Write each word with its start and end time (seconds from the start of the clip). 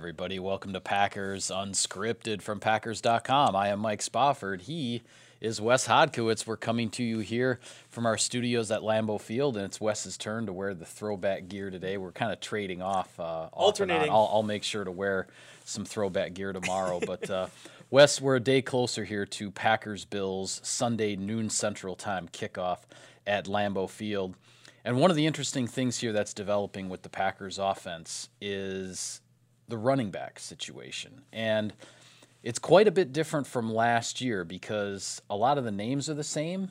Everybody. 0.00 0.38
Welcome 0.38 0.72
to 0.72 0.80
Packers 0.80 1.50
Unscripted 1.50 2.40
from 2.40 2.58
Packers.com. 2.58 3.54
I 3.54 3.68
am 3.68 3.80
Mike 3.80 4.00
Spofford. 4.00 4.62
He 4.62 5.02
is 5.42 5.60
Wes 5.60 5.88
Hodkiewicz. 5.88 6.46
We're 6.46 6.56
coming 6.56 6.88
to 6.92 7.02
you 7.04 7.18
here 7.18 7.60
from 7.90 8.06
our 8.06 8.16
studios 8.16 8.70
at 8.70 8.80
Lambeau 8.80 9.20
Field, 9.20 9.58
and 9.58 9.66
it's 9.66 9.78
Wes's 9.78 10.16
turn 10.16 10.46
to 10.46 10.54
wear 10.54 10.72
the 10.72 10.86
throwback 10.86 11.48
gear 11.48 11.68
today. 11.68 11.98
We're 11.98 12.12
kind 12.12 12.32
of 12.32 12.40
trading 12.40 12.80
off. 12.80 13.20
Uh, 13.20 13.22
off. 13.22 13.50
Alternating. 13.52 14.08
I'll, 14.08 14.30
I'll 14.32 14.42
make 14.42 14.64
sure 14.64 14.84
to 14.84 14.90
wear 14.90 15.26
some 15.66 15.84
throwback 15.84 16.32
gear 16.32 16.54
tomorrow. 16.54 16.98
but 17.06 17.28
uh, 17.28 17.48
Wes, 17.90 18.22
we're 18.22 18.36
a 18.36 18.40
day 18.40 18.62
closer 18.62 19.04
here 19.04 19.26
to 19.26 19.50
Packers 19.50 20.06
Bills 20.06 20.62
Sunday 20.64 21.14
noon 21.14 21.50
Central 21.50 21.94
Time 21.94 22.26
kickoff 22.26 22.78
at 23.26 23.44
Lambeau 23.44 23.88
Field. 23.88 24.34
And 24.82 24.98
one 24.98 25.10
of 25.10 25.16
the 25.16 25.26
interesting 25.26 25.66
things 25.66 25.98
here 25.98 26.14
that's 26.14 26.32
developing 26.32 26.88
with 26.88 27.02
the 27.02 27.10
Packers 27.10 27.58
offense 27.58 28.30
is 28.40 29.20
the 29.70 29.78
running 29.78 30.10
back 30.10 30.38
situation. 30.38 31.22
And 31.32 31.72
it's 32.42 32.58
quite 32.58 32.88
a 32.88 32.92
bit 32.92 33.12
different 33.12 33.46
from 33.46 33.72
last 33.72 34.20
year 34.20 34.44
because 34.44 35.22
a 35.28 35.36
lot 35.36 35.58
of 35.58 35.64
the 35.64 35.70
names 35.70 36.08
are 36.08 36.14
the 36.14 36.24
same, 36.24 36.70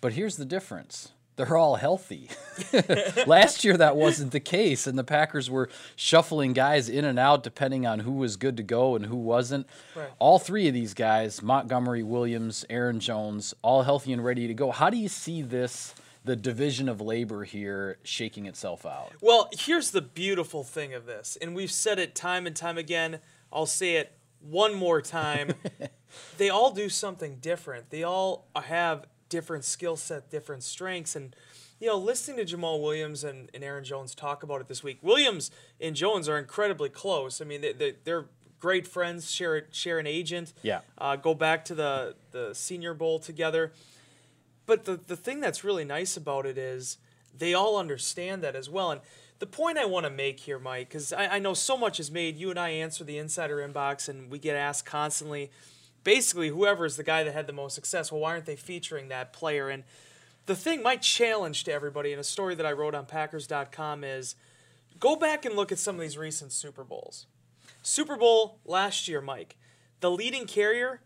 but 0.00 0.12
here's 0.12 0.36
the 0.36 0.44
difference. 0.44 1.12
They're 1.36 1.56
all 1.56 1.76
healthy. 1.76 2.28
last 3.26 3.64
year 3.64 3.76
that 3.78 3.96
wasn't 3.96 4.32
the 4.32 4.40
case 4.40 4.86
and 4.86 4.98
the 4.98 5.04
Packers 5.04 5.50
were 5.50 5.70
shuffling 5.96 6.52
guys 6.52 6.90
in 6.90 7.06
and 7.06 7.18
out 7.18 7.42
depending 7.42 7.86
on 7.86 8.00
who 8.00 8.12
was 8.12 8.36
good 8.36 8.58
to 8.58 8.62
go 8.62 8.96
and 8.96 9.06
who 9.06 9.16
wasn't. 9.16 9.66
Right. 9.96 10.10
All 10.18 10.38
three 10.38 10.68
of 10.68 10.74
these 10.74 10.92
guys, 10.92 11.42
Montgomery, 11.42 12.02
Williams, 12.02 12.66
Aaron 12.68 13.00
Jones, 13.00 13.54
all 13.62 13.82
healthy 13.82 14.12
and 14.12 14.22
ready 14.22 14.46
to 14.46 14.54
go. 14.54 14.70
How 14.70 14.90
do 14.90 14.98
you 14.98 15.08
see 15.08 15.40
this 15.40 15.94
the 16.24 16.36
division 16.36 16.88
of 16.88 17.00
labor 17.00 17.44
here 17.44 17.98
shaking 18.02 18.46
itself 18.46 18.86
out? 18.86 19.12
Well, 19.20 19.48
here's 19.52 19.90
the 19.90 20.02
beautiful 20.02 20.64
thing 20.64 20.94
of 20.94 21.06
this, 21.06 21.36
and 21.40 21.54
we've 21.54 21.72
said 21.72 21.98
it 21.98 22.14
time 22.14 22.46
and 22.46 22.54
time 22.54 22.78
again. 22.78 23.18
I'll 23.52 23.66
say 23.66 23.96
it 23.96 24.12
one 24.40 24.74
more 24.74 25.00
time. 25.00 25.54
they 26.38 26.50
all 26.50 26.72
do 26.72 26.88
something 26.88 27.36
different. 27.36 27.90
They 27.90 28.02
all 28.02 28.46
have 28.54 29.06
different 29.28 29.64
skill 29.64 29.96
set, 29.96 30.30
different 30.30 30.62
strengths, 30.62 31.16
and 31.16 31.34
you 31.80 31.88
know, 31.88 31.98
listening 31.98 32.44
to 32.46 32.56
Jamaal 32.56 32.80
Williams 32.80 33.24
and, 33.24 33.50
and 33.52 33.64
Aaron 33.64 33.82
Jones 33.82 34.14
talk 34.14 34.44
about 34.44 34.60
it 34.60 34.68
this 34.68 34.84
week, 34.84 35.00
Williams 35.02 35.50
and 35.80 35.96
Jones 35.96 36.28
are 36.28 36.38
incredibly 36.38 36.88
close. 36.88 37.40
I 37.40 37.44
mean, 37.44 37.60
they, 37.60 37.72
they, 37.72 37.94
they're 38.04 38.26
great 38.60 38.86
friends, 38.86 39.30
share 39.30 39.66
share 39.72 39.98
an 39.98 40.06
agent. 40.06 40.52
Yeah. 40.62 40.80
Uh, 40.96 41.16
go 41.16 41.34
back 41.34 41.64
to 41.66 41.74
the 41.74 42.14
the 42.30 42.54
Senior 42.54 42.94
Bowl 42.94 43.18
together. 43.18 43.72
But 44.66 44.84
the, 44.84 44.96
the 44.96 45.16
thing 45.16 45.40
that's 45.40 45.64
really 45.64 45.84
nice 45.84 46.16
about 46.16 46.46
it 46.46 46.56
is 46.56 46.98
they 47.36 47.54
all 47.54 47.76
understand 47.76 48.42
that 48.42 48.54
as 48.54 48.70
well. 48.70 48.90
And 48.90 49.00
the 49.38 49.46
point 49.46 49.78
I 49.78 49.86
want 49.86 50.04
to 50.04 50.10
make 50.10 50.40
here, 50.40 50.58
Mike, 50.58 50.88
because 50.88 51.12
I, 51.12 51.26
I 51.26 51.38
know 51.38 51.54
so 51.54 51.76
much 51.76 51.98
is 51.98 52.10
made. 52.10 52.36
You 52.36 52.50
and 52.50 52.58
I 52.58 52.70
answer 52.70 53.02
the 53.02 53.18
insider 53.18 53.56
inbox, 53.56 54.08
and 54.08 54.30
we 54.30 54.38
get 54.38 54.56
asked 54.56 54.86
constantly 54.86 55.50
basically, 56.04 56.48
whoever 56.48 56.84
is 56.84 56.96
the 56.96 57.02
guy 57.02 57.22
that 57.24 57.32
had 57.32 57.46
the 57.46 57.52
most 57.52 57.74
success, 57.74 58.10
well, 58.10 58.20
why 58.20 58.32
aren't 58.32 58.46
they 58.46 58.56
featuring 58.56 59.08
that 59.08 59.32
player? 59.32 59.68
And 59.68 59.84
the 60.46 60.54
thing, 60.54 60.82
my 60.82 60.96
challenge 60.96 61.64
to 61.64 61.72
everybody 61.72 62.12
in 62.12 62.18
a 62.18 62.24
story 62.24 62.54
that 62.54 62.66
I 62.66 62.72
wrote 62.72 62.94
on 62.94 63.06
Packers.com 63.06 64.04
is 64.04 64.34
go 64.98 65.16
back 65.16 65.44
and 65.44 65.54
look 65.54 65.72
at 65.72 65.78
some 65.78 65.96
of 65.96 66.00
these 66.00 66.18
recent 66.18 66.52
Super 66.52 66.84
Bowls. 66.84 67.26
Super 67.82 68.16
Bowl 68.16 68.58
last 68.64 69.08
year, 69.08 69.20
Mike, 69.20 69.56
the 70.00 70.10
leading 70.10 70.46
carrier, 70.46 71.00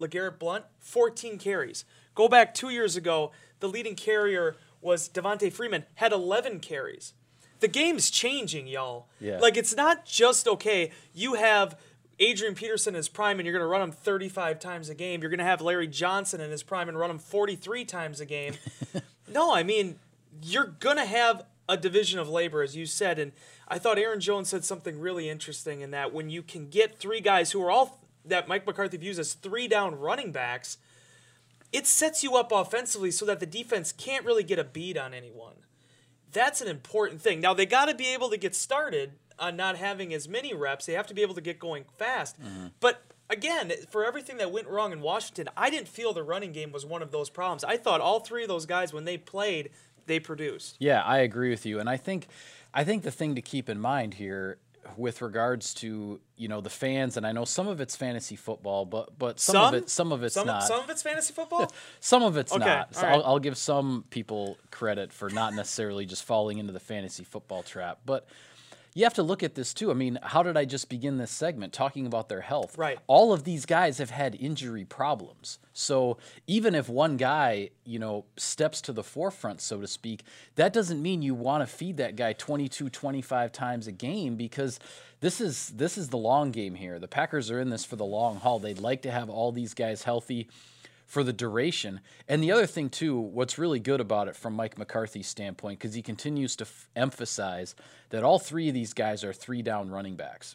LeGarrette 0.00 0.38
Blunt, 0.38 0.64
14 0.78 1.38
carries. 1.38 1.84
Go 2.18 2.26
back 2.26 2.52
two 2.52 2.70
years 2.70 2.96
ago, 2.96 3.30
the 3.60 3.68
leading 3.68 3.94
carrier 3.94 4.56
was 4.80 5.08
Devonta 5.08 5.52
Freeman, 5.52 5.84
had 5.94 6.12
11 6.12 6.58
carries. 6.58 7.12
The 7.60 7.68
game's 7.68 8.10
changing, 8.10 8.66
y'all. 8.66 9.06
Yeah. 9.20 9.38
Like, 9.38 9.56
it's 9.56 9.76
not 9.76 10.04
just, 10.04 10.48
okay, 10.48 10.90
you 11.14 11.34
have 11.34 11.78
Adrian 12.18 12.56
Peterson 12.56 12.94
in 12.94 12.96
his 12.96 13.08
prime 13.08 13.38
and 13.38 13.46
you're 13.46 13.52
going 13.52 13.62
to 13.62 13.68
run 13.68 13.82
him 13.82 13.92
35 13.92 14.58
times 14.58 14.88
a 14.88 14.96
game. 14.96 15.20
You're 15.20 15.30
going 15.30 15.38
to 15.38 15.44
have 15.44 15.60
Larry 15.60 15.86
Johnson 15.86 16.40
in 16.40 16.50
his 16.50 16.64
prime 16.64 16.88
and 16.88 16.98
run 16.98 17.08
him 17.08 17.20
43 17.20 17.84
times 17.84 18.20
a 18.20 18.26
game. 18.26 18.54
no, 19.32 19.54
I 19.54 19.62
mean, 19.62 20.00
you're 20.42 20.74
going 20.80 20.96
to 20.96 21.04
have 21.04 21.44
a 21.68 21.76
division 21.76 22.18
of 22.18 22.28
labor, 22.28 22.64
as 22.64 22.74
you 22.74 22.86
said. 22.86 23.20
And 23.20 23.30
I 23.68 23.78
thought 23.78 23.96
Aaron 23.96 24.18
Jones 24.18 24.48
said 24.48 24.64
something 24.64 24.98
really 24.98 25.30
interesting 25.30 25.82
in 25.82 25.92
that 25.92 26.12
when 26.12 26.30
you 26.30 26.42
can 26.42 26.68
get 26.68 26.98
three 26.98 27.20
guys 27.20 27.52
who 27.52 27.62
are 27.62 27.70
all 27.70 28.00
that 28.24 28.48
Mike 28.48 28.66
McCarthy 28.66 28.96
views 28.96 29.20
as 29.20 29.34
three 29.34 29.68
down 29.68 29.96
running 29.96 30.32
backs, 30.32 30.78
it 31.72 31.86
sets 31.86 32.22
you 32.22 32.36
up 32.36 32.52
offensively 32.52 33.10
so 33.10 33.24
that 33.26 33.40
the 33.40 33.46
defense 33.46 33.92
can't 33.92 34.24
really 34.24 34.44
get 34.44 34.58
a 34.58 34.64
beat 34.64 34.96
on 34.96 35.14
anyone. 35.14 35.56
That's 36.32 36.60
an 36.60 36.68
important 36.68 37.20
thing. 37.20 37.40
Now, 37.40 37.54
they 37.54 37.66
got 37.66 37.86
to 37.86 37.94
be 37.94 38.08
able 38.08 38.30
to 38.30 38.36
get 38.36 38.54
started 38.54 39.12
on 39.38 39.56
not 39.56 39.76
having 39.76 40.12
as 40.12 40.28
many 40.28 40.52
reps. 40.52 40.86
They 40.86 40.92
have 40.94 41.06
to 41.06 41.14
be 41.14 41.22
able 41.22 41.34
to 41.34 41.40
get 41.40 41.58
going 41.58 41.84
fast. 41.96 42.40
Mm-hmm. 42.40 42.66
But 42.80 43.02
again, 43.30 43.72
for 43.90 44.04
everything 44.04 44.36
that 44.38 44.52
went 44.52 44.68
wrong 44.68 44.92
in 44.92 45.00
Washington, 45.00 45.48
I 45.56 45.70
didn't 45.70 45.88
feel 45.88 46.12
the 46.12 46.22
running 46.22 46.52
game 46.52 46.72
was 46.72 46.84
one 46.84 47.02
of 47.02 47.12
those 47.12 47.30
problems. 47.30 47.64
I 47.64 47.76
thought 47.76 48.00
all 48.00 48.20
three 48.20 48.42
of 48.42 48.48
those 48.48 48.66
guys, 48.66 48.92
when 48.92 49.04
they 49.04 49.16
played, 49.16 49.70
they 50.06 50.20
produced. 50.20 50.76
Yeah, 50.78 51.02
I 51.02 51.18
agree 51.18 51.50
with 51.50 51.64
you, 51.66 51.78
and 51.80 51.88
I 51.88 51.96
think, 51.96 52.28
I 52.74 52.84
think 52.84 53.02
the 53.02 53.10
thing 53.10 53.34
to 53.34 53.42
keep 53.42 53.68
in 53.68 53.80
mind 53.80 54.14
here, 54.14 54.58
with 54.96 55.22
regards 55.22 55.74
to 55.74 56.20
you 56.36 56.48
know 56.48 56.60
the 56.60 56.70
fans, 56.70 57.16
and 57.16 57.26
I 57.26 57.32
know 57.32 57.44
some 57.44 57.68
of 57.68 57.80
it's 57.80 57.96
fantasy 57.96 58.36
football, 58.36 58.84
but 58.84 59.18
but 59.18 59.40
some, 59.40 59.56
of 59.56 59.74
it, 59.74 59.90
some 59.90 60.12
of 60.12 60.22
it's 60.22 60.34
some, 60.34 60.46
not. 60.46 60.64
Some 60.64 60.80
of 60.82 60.90
it's 60.90 61.02
fantasy 61.02 61.32
football. 61.32 61.72
Some 62.00 62.22
of 62.22 62.36
it's 62.36 62.52
Okay, 62.52 62.64
not. 62.64 62.94
So 62.94 63.02
right. 63.02 63.14
I'll, 63.14 63.24
I'll 63.24 63.38
give 63.38 63.56
some 63.56 64.04
people 64.10 64.56
credit 64.70 65.12
for 65.12 65.30
not 65.30 65.54
necessarily 65.54 66.06
just 66.06 66.24
falling 66.24 66.58
into 66.58 66.72
the 66.72 66.80
fantasy 66.80 67.24
football 67.24 67.62
trap, 67.62 67.98
but. 68.06 68.26
You 68.94 69.04
have 69.04 69.14
to 69.14 69.22
look 69.22 69.42
at 69.42 69.54
this 69.54 69.74
too. 69.74 69.90
I 69.90 69.94
mean, 69.94 70.18
how 70.22 70.42
did 70.42 70.56
I 70.56 70.64
just 70.64 70.88
begin 70.88 71.18
this 71.18 71.30
segment 71.30 71.72
talking 71.72 72.06
about 72.06 72.28
their 72.28 72.40
health? 72.40 72.76
Right. 72.76 72.98
All 73.06 73.32
of 73.32 73.44
these 73.44 73.66
guys 73.66 73.98
have 73.98 74.10
had 74.10 74.34
injury 74.34 74.84
problems. 74.84 75.58
So 75.72 76.18
even 76.46 76.74
if 76.74 76.88
one 76.88 77.16
guy, 77.16 77.70
you 77.84 77.98
know, 77.98 78.24
steps 78.36 78.80
to 78.82 78.92
the 78.92 79.04
forefront, 79.04 79.60
so 79.60 79.80
to 79.80 79.86
speak, 79.86 80.22
that 80.56 80.72
doesn't 80.72 81.00
mean 81.00 81.22
you 81.22 81.34
want 81.34 81.62
to 81.62 81.66
feed 81.66 81.98
that 81.98 82.16
guy 82.16 82.32
22, 82.32 82.88
25 82.88 83.52
times 83.52 83.86
a 83.86 83.92
game 83.92 84.36
because 84.36 84.80
this 85.20 85.40
is 85.40 85.68
this 85.70 85.98
is 85.98 86.08
the 86.08 86.16
long 86.16 86.50
game 86.50 86.74
here. 86.74 86.98
The 86.98 87.08
Packers 87.08 87.50
are 87.50 87.60
in 87.60 87.70
this 87.70 87.84
for 87.84 87.96
the 87.96 88.04
long 88.04 88.36
haul. 88.36 88.58
They'd 88.58 88.78
like 88.78 89.02
to 89.02 89.10
have 89.10 89.28
all 89.28 89.52
these 89.52 89.74
guys 89.74 90.02
healthy 90.02 90.48
for 91.08 91.24
the 91.24 91.32
duration. 91.32 92.00
And 92.28 92.42
the 92.42 92.52
other 92.52 92.66
thing, 92.66 92.90
too, 92.90 93.18
what's 93.18 93.58
really 93.58 93.80
good 93.80 94.00
about 94.00 94.28
it 94.28 94.36
from 94.36 94.52
Mike 94.52 94.78
McCarthy's 94.78 95.26
standpoint, 95.26 95.80
because 95.80 95.94
he 95.94 96.02
continues 96.02 96.54
to 96.56 96.64
f- 96.64 96.88
emphasize 96.94 97.74
that 98.10 98.22
all 98.22 98.38
three 98.38 98.68
of 98.68 98.74
these 98.74 98.92
guys 98.92 99.24
are 99.24 99.32
three 99.32 99.62
down 99.62 99.90
running 99.90 100.16
backs. 100.16 100.54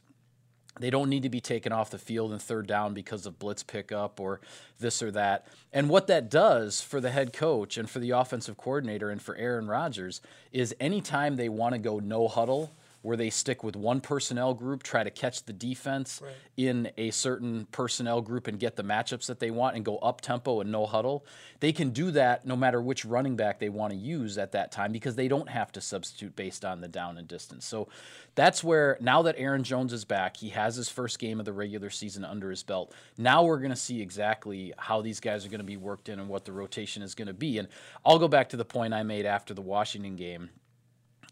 They 0.80 0.92
don't 0.92 1.09
need 1.09 1.24
to 1.24 1.30
be 1.30 1.42
taken 1.42 1.72
off 1.72 1.90
the 1.90 1.97
field 1.97 2.31
in 2.34 2.40
third 2.40 2.68
down 2.68 2.94
because 2.94 3.25
of 3.25 3.40
blitz 3.40 3.63
pickup 3.63 4.19
or 4.19 4.42
this 4.80 5.03
or 5.03 5.12
that. 5.12 5.47
And 5.72 5.90
what 5.90 6.08
that 6.08 6.30
does 6.30 6.81
for 6.81 7.02
the 7.02 7.12
head 7.12 7.34
coach 7.34 7.78
and 7.78 7.90
for 7.90 8.00
the 8.00 8.12
offensive 8.12 8.58
coordinator 8.58 9.09
and 9.09 9.22
for 9.22 9.36
Aaron 9.36 9.68
Rodgers 9.68 10.22
is 10.52 10.75
anytime 10.80 11.36
they 11.36 11.50
want 11.50 11.74
to 11.74 11.80
go 11.80 12.00
no 12.00 12.28
huddle, 12.28 12.72
where 13.03 13.16
they 13.16 13.30
stick 13.30 13.64
with 13.64 13.75
one 13.75 14.02
personnel 14.02 14.53
group, 14.53 14.81
try 14.81 15.03
to 15.03 15.12
catch 15.12 15.44
the 15.44 15.53
defense 15.53 16.22
Right. 16.24 16.34
in 16.58 16.90
a 16.97 17.12
certain 17.12 17.68
personnel 17.72 18.22
group 18.22 18.47
and 18.47 18.58
get 18.59 18.75
the 18.78 18.84
matchups 18.84 19.28
that 19.28 19.40
they 19.40 19.52
want 19.52 19.75
and 19.75 19.84
go 19.86 19.97
up 19.97 20.22
tempo 20.22 20.62
and 20.62 20.72
no 20.72 20.86
huddle. 20.86 21.25
They 21.59 21.72
can 21.74 21.92
do 21.92 22.12
that 22.12 22.46
no 22.46 22.56
matter 22.56 22.81
which 22.81 23.03
running 23.06 23.36
back 23.36 23.59
they 23.59 23.69
want 23.69 23.92
to 23.94 24.00
use 24.00 24.38
at 24.38 24.53
that 24.53 24.72
time 24.72 24.92
because 24.92 25.16
they 25.16 25.28
don't 25.28 25.50
have 25.50 25.72
to 25.74 25.81
substitute 25.81 26.36
based 26.36 26.63
on 26.66 26.81
the 26.81 26.88
down 26.88 27.18
and 27.18 27.28
distance. 27.28 27.66
So 27.66 27.90
that's 28.36 28.63
where 28.63 28.97
now 29.02 29.22
that 29.24 29.36
Aaron 29.38 29.63
Jones 29.63 29.94
is 29.94 30.06
back, 30.06 30.38
he 30.38 30.50
has 30.50 30.75
his 30.78 30.88
first 30.89 31.19
game 31.19 31.39
of 31.39 31.45
the 31.45 31.54
regular 31.54 31.89
season 31.89 32.24
under 32.25 32.50
his 32.50 32.63
belt. 32.63 32.94
Now 33.18 33.44
we're 33.44 33.60
going 33.60 33.69
to 33.69 33.75
see 33.75 34.01
exactly 34.01 34.74
how 34.78 35.01
these 35.01 35.19
guys 35.19 35.45
are 35.45 35.50
going 35.50 35.60
to 35.60 35.66
be 35.66 35.78
worked 35.78 36.07
in 36.10 36.19
and 36.19 36.30
what 36.30 36.45
the 36.45 36.54
rotation 36.54 37.04
is 37.04 37.16
going 37.16 37.28
to 37.28 37.33
be. 37.33 37.57
And 37.57 37.68
I'll 38.06 38.18
go 38.18 38.28
back 38.30 38.50
to 38.50 38.57
the 38.57 38.66
point 38.66 38.94
I 38.94 39.04
made 39.04 39.25
after 39.25 39.54
the 39.54 39.62
Washington 39.62 40.16
game 40.16 40.50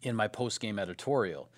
in 0.01 0.15
my 0.15 0.27
post 0.27 0.59
game 0.59 0.79
editorial. 0.79 1.49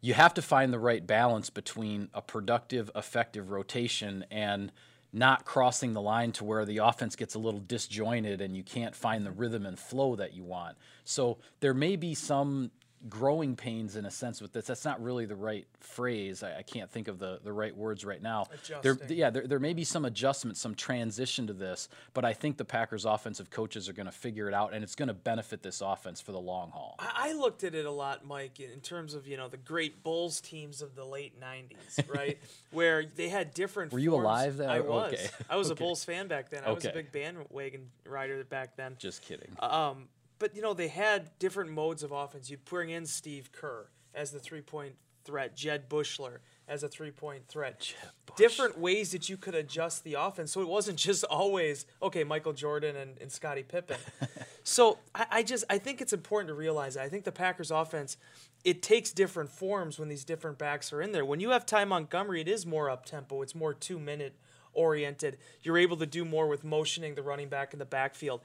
You 0.00 0.14
have 0.14 0.34
to 0.34 0.42
find 0.42 0.72
the 0.72 0.78
right 0.78 1.06
balance 1.06 1.48
between 1.48 2.08
a 2.12 2.20
productive, 2.20 2.90
effective 2.94 3.50
rotation 3.50 4.24
and 4.30 4.72
not 5.12 5.44
crossing 5.44 5.92
the 5.92 6.00
line 6.00 6.32
to 6.32 6.44
where 6.44 6.64
the 6.64 6.78
offense 6.78 7.14
gets 7.16 7.34
a 7.34 7.38
little 7.38 7.60
disjointed 7.60 8.40
and 8.40 8.56
you 8.56 8.62
can't 8.62 8.96
find 8.96 9.26
the 9.26 9.30
rhythm 9.30 9.66
and 9.66 9.78
flow 9.78 10.16
that 10.16 10.34
you 10.34 10.42
want. 10.42 10.76
So 11.04 11.38
there 11.60 11.74
may 11.74 11.96
be 11.96 12.14
some 12.14 12.70
growing 13.08 13.56
pains 13.56 13.96
in 13.96 14.06
a 14.06 14.10
sense 14.10 14.40
with 14.40 14.52
this. 14.52 14.66
That's 14.66 14.84
not 14.84 15.02
really 15.02 15.26
the 15.26 15.34
right 15.36 15.66
phrase. 15.80 16.42
I, 16.42 16.58
I 16.58 16.62
can't 16.62 16.90
think 16.90 17.08
of 17.08 17.18
the, 17.18 17.40
the 17.42 17.52
right 17.52 17.76
words 17.76 18.04
right 18.04 18.22
now. 18.22 18.46
There, 18.82 18.96
yeah, 19.08 19.30
there, 19.30 19.46
there 19.46 19.58
may 19.58 19.72
be 19.72 19.84
some 19.84 20.04
adjustment, 20.04 20.56
some 20.56 20.74
transition 20.74 21.46
to 21.48 21.52
this, 21.52 21.88
but 22.14 22.24
I 22.24 22.32
think 22.32 22.56
the 22.58 22.64
Packers 22.64 23.04
offensive 23.04 23.50
coaches 23.50 23.88
are 23.88 23.92
going 23.92 24.06
to 24.06 24.12
figure 24.12 24.46
it 24.48 24.54
out 24.54 24.72
and 24.72 24.84
it's 24.84 24.94
going 24.94 25.08
to 25.08 25.14
benefit 25.14 25.62
this 25.62 25.80
offense 25.80 26.20
for 26.20 26.32
the 26.32 26.40
long 26.40 26.70
haul. 26.70 26.96
I 26.98 27.30
I 27.32 27.32
looked 27.34 27.64
at 27.64 27.74
it 27.74 27.86
a 27.86 27.90
lot, 27.90 28.26
Mike, 28.26 28.60
in 28.60 28.80
terms 28.80 29.14
of 29.14 29.26
you 29.26 29.36
know 29.36 29.48
the 29.48 29.56
great 29.56 30.02
Bulls 30.02 30.40
teams 30.40 30.82
of 30.82 30.94
the 30.94 31.04
late 31.04 31.40
'90s, 31.40 32.08
right? 32.14 32.38
Where 32.72 33.04
they 33.06 33.28
had 33.28 33.54
different. 33.54 33.92
Were 33.92 33.98
you 33.98 34.10
forms- 34.10 34.24
alive 34.24 34.56
then? 34.58 34.68
I 34.70 34.80
was. 34.80 35.12
Okay. 35.14 35.28
I 35.48 35.56
was 35.56 35.70
Okay. 35.70 35.82
a 35.82 35.86
Bulls 35.86 36.04
fan 36.04 36.28
back 36.28 36.50
then. 36.50 36.62
I 36.66 36.70
was 36.72 36.84
a 36.84 36.88
Okay. 36.90 36.98
big 37.02 37.12
bandwagon 37.12 37.88
rider 38.04 38.44
back 38.44 38.76
then. 38.76 38.96
Just 38.98 39.22
kidding. 39.22 39.48
Um, 39.60 40.08
but 40.42 40.56
you 40.56 40.60
know 40.60 40.74
they 40.74 40.88
had 40.88 41.30
different 41.38 41.70
modes 41.70 42.02
of 42.02 42.10
offense. 42.10 42.50
You'd 42.50 42.64
bring 42.64 42.90
in 42.90 43.06
Steve 43.06 43.52
Kerr. 43.52 43.86
as 44.12 44.32
the 44.32 44.40
three 44.40 44.60
point 44.60 44.96
threat, 45.24 45.54
Jud 45.54 45.88
Buechler 45.88 46.38
as 46.66 46.82
a 46.82 46.88
three 46.88 47.12
point 47.12 47.46
threat. 47.46 47.94
Different 48.36 48.76
ways 48.76 49.12
that 49.12 49.28
you 49.28 49.36
could 49.36 49.54
adjust 49.54 50.02
the 50.02 50.14
offense. 50.14 50.50
So 50.50 50.60
it 50.60 50.66
wasn't 50.66 50.98
just 50.98 51.22
always, 51.22 51.86
okay, 52.02 52.24
Michael 52.24 52.54
Jordan 52.54 52.96
and, 52.96 53.18
and 53.20 53.30
Scottie 53.30 53.62
Pippen. 53.62 53.98
so 54.64 54.98
I, 55.14 55.26
I 55.30 55.42
just 55.44 55.62
I 55.70 55.78
think 55.78 56.00
it's 56.00 56.12
important 56.12 56.48
to 56.48 56.54
realize 56.54 56.94
that. 56.94 57.04
I 57.04 57.08
think 57.08 57.22
the 57.22 57.30
Packers 57.30 57.70
offense, 57.70 58.16
it 58.64 58.82
takes 58.82 59.12
different 59.12 59.48
forms 59.48 59.96
when 59.96 60.08
these 60.08 60.24
different 60.24 60.58
backs 60.58 60.92
are 60.92 61.00
in 61.00 61.12
there. 61.12 61.24
When 61.24 61.38
you 61.38 61.50
have 61.50 61.64
Ty 61.64 61.84
Montgomery, 61.84 62.40
it 62.40 62.48
is 62.48 62.66
more 62.66 62.90
up 62.90 63.06
tempo. 63.06 63.42
It's 63.42 63.54
more 63.54 63.74
two 63.74 64.00
minute 64.00 64.34
oriented. 64.74 65.38
You're 65.62 65.78
able 65.78 65.98
to 65.98 66.06
do 66.06 66.24
more 66.24 66.48
with 66.48 66.64
motioning 66.64 67.14
the 67.14 67.22
running 67.22 67.48
back 67.48 67.72
in 67.72 67.78
the 67.78 67.84
backfield 67.84 68.40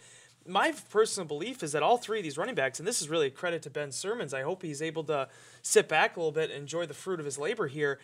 my 0.48 0.74
personal 0.90 1.28
belief 1.28 1.62
is 1.64 1.74
that 1.74 1.84
all 1.84 1.98
three 1.98 2.20
of 2.20 2.24
these 2.24 2.38
running 2.38 2.56
backs, 2.56 2.80
and 2.80 2.88
this 2.88 3.02
is 3.02 3.10
really 3.10 3.28
a 3.28 3.32
credit 3.32 3.62
to 3.64 3.70
Ben 3.70 3.90
Sirmans, 3.90 4.34
I 4.34 4.42
hope 4.42 4.62
he's 4.62 4.82
able 4.82 5.04
to 5.06 5.28
sit 5.62 5.88
back 5.88 6.16
a 6.16 6.20
little 6.20 6.32
bit 6.32 6.50
and 6.50 6.60
enjoy 6.60 6.86
the 6.86 6.94
fruit 6.94 7.20
of 7.20 7.26
his 7.26 7.38
labor 7.38 7.68
here. 7.68 8.00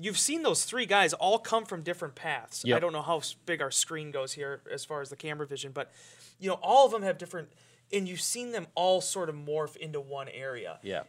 You've 0.00 0.18
seen 0.18 0.42
those 0.42 0.64
three 0.64 0.86
guys 0.86 1.12
all 1.12 1.38
come 1.38 1.64
from 1.66 1.82
different 1.82 2.14
paths. 2.14 2.64
Yep. 2.64 2.76
I 2.76 2.80
don't 2.80 2.92
know 2.92 3.02
how 3.02 3.20
big 3.44 3.60
our 3.60 3.70
screen 3.70 4.10
goes 4.10 4.32
here 4.32 4.62
as 4.72 4.84
far 4.84 5.02
as 5.02 5.10
the 5.10 5.16
camera 5.16 5.46
vision, 5.46 5.72
but 5.72 5.92
you 6.38 6.48
know, 6.48 6.58
all 6.62 6.86
of 6.86 6.92
them 6.92 7.02
have 7.02 7.18
different, 7.18 7.48
and 7.92 8.08
you've 8.08 8.22
seen 8.22 8.52
them 8.52 8.66
all 8.74 9.00
sort 9.00 9.28
of 9.28 9.34
morph 9.34 9.76
into 9.76 10.00
one 10.00 10.28
area. 10.28 10.78
Yeah. 10.82 11.02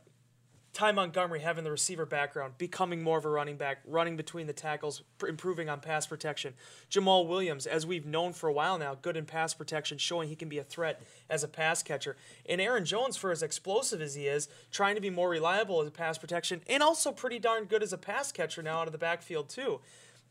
Ty 0.74 0.92
Montgomery 0.92 1.40
having 1.40 1.64
the 1.64 1.70
receiver 1.70 2.06
background, 2.06 2.58
becoming 2.58 3.04
more 3.04 3.20
of 3.20 3.26
a 3.26 3.30
running 3.30 3.58
back, 3.58 3.80
running 3.86 4.18
between 4.18 4.48
the 4.48 4.54
tackles, 4.54 5.04
improving 5.28 5.70
on 5.70 5.80
pass 5.80 6.08
protection. 6.08 6.56
Jamaal 6.90 7.28
Williams, 7.28 7.68
as 7.68 7.86
we've 7.86 8.08
known 8.08 8.34
for 8.34 8.50
a 8.50 8.54
while 8.54 8.80
now, 8.80 8.96
good 8.96 9.16
in 9.16 9.26
pass 9.26 9.54
protection, 9.54 10.00
showing 10.00 10.30
he 10.30 10.36
can 10.36 10.50
be 10.50 10.58
a 10.58 10.64
threat 10.64 11.00
as 11.30 11.44
a 11.44 11.48
pass 11.48 11.84
catcher. 11.84 12.18
And 12.50 12.60
Aaron 12.60 12.86
Jones, 12.86 13.18
for 13.18 13.32
as 13.32 13.44
explosive 13.44 14.02
as 14.02 14.16
he 14.16 14.26
is, 14.26 14.50
trying 14.72 14.96
to 14.96 15.02
be 15.02 15.12
more 15.12 15.30
reliable 15.30 15.80
as 15.80 15.88
a 15.88 15.92
pass 15.92 16.18
protection, 16.18 16.62
and 16.68 16.82
also 16.82 17.12
pretty 17.12 17.38
darn 17.38 17.66
good 17.66 17.84
as 17.84 17.94
a 17.94 17.98
pass 17.98 18.32
catcher 18.32 18.64
now 18.64 18.80
out 18.80 18.88
of 18.88 18.94
the 18.94 18.98
backfield 18.98 19.50
too. 19.50 19.80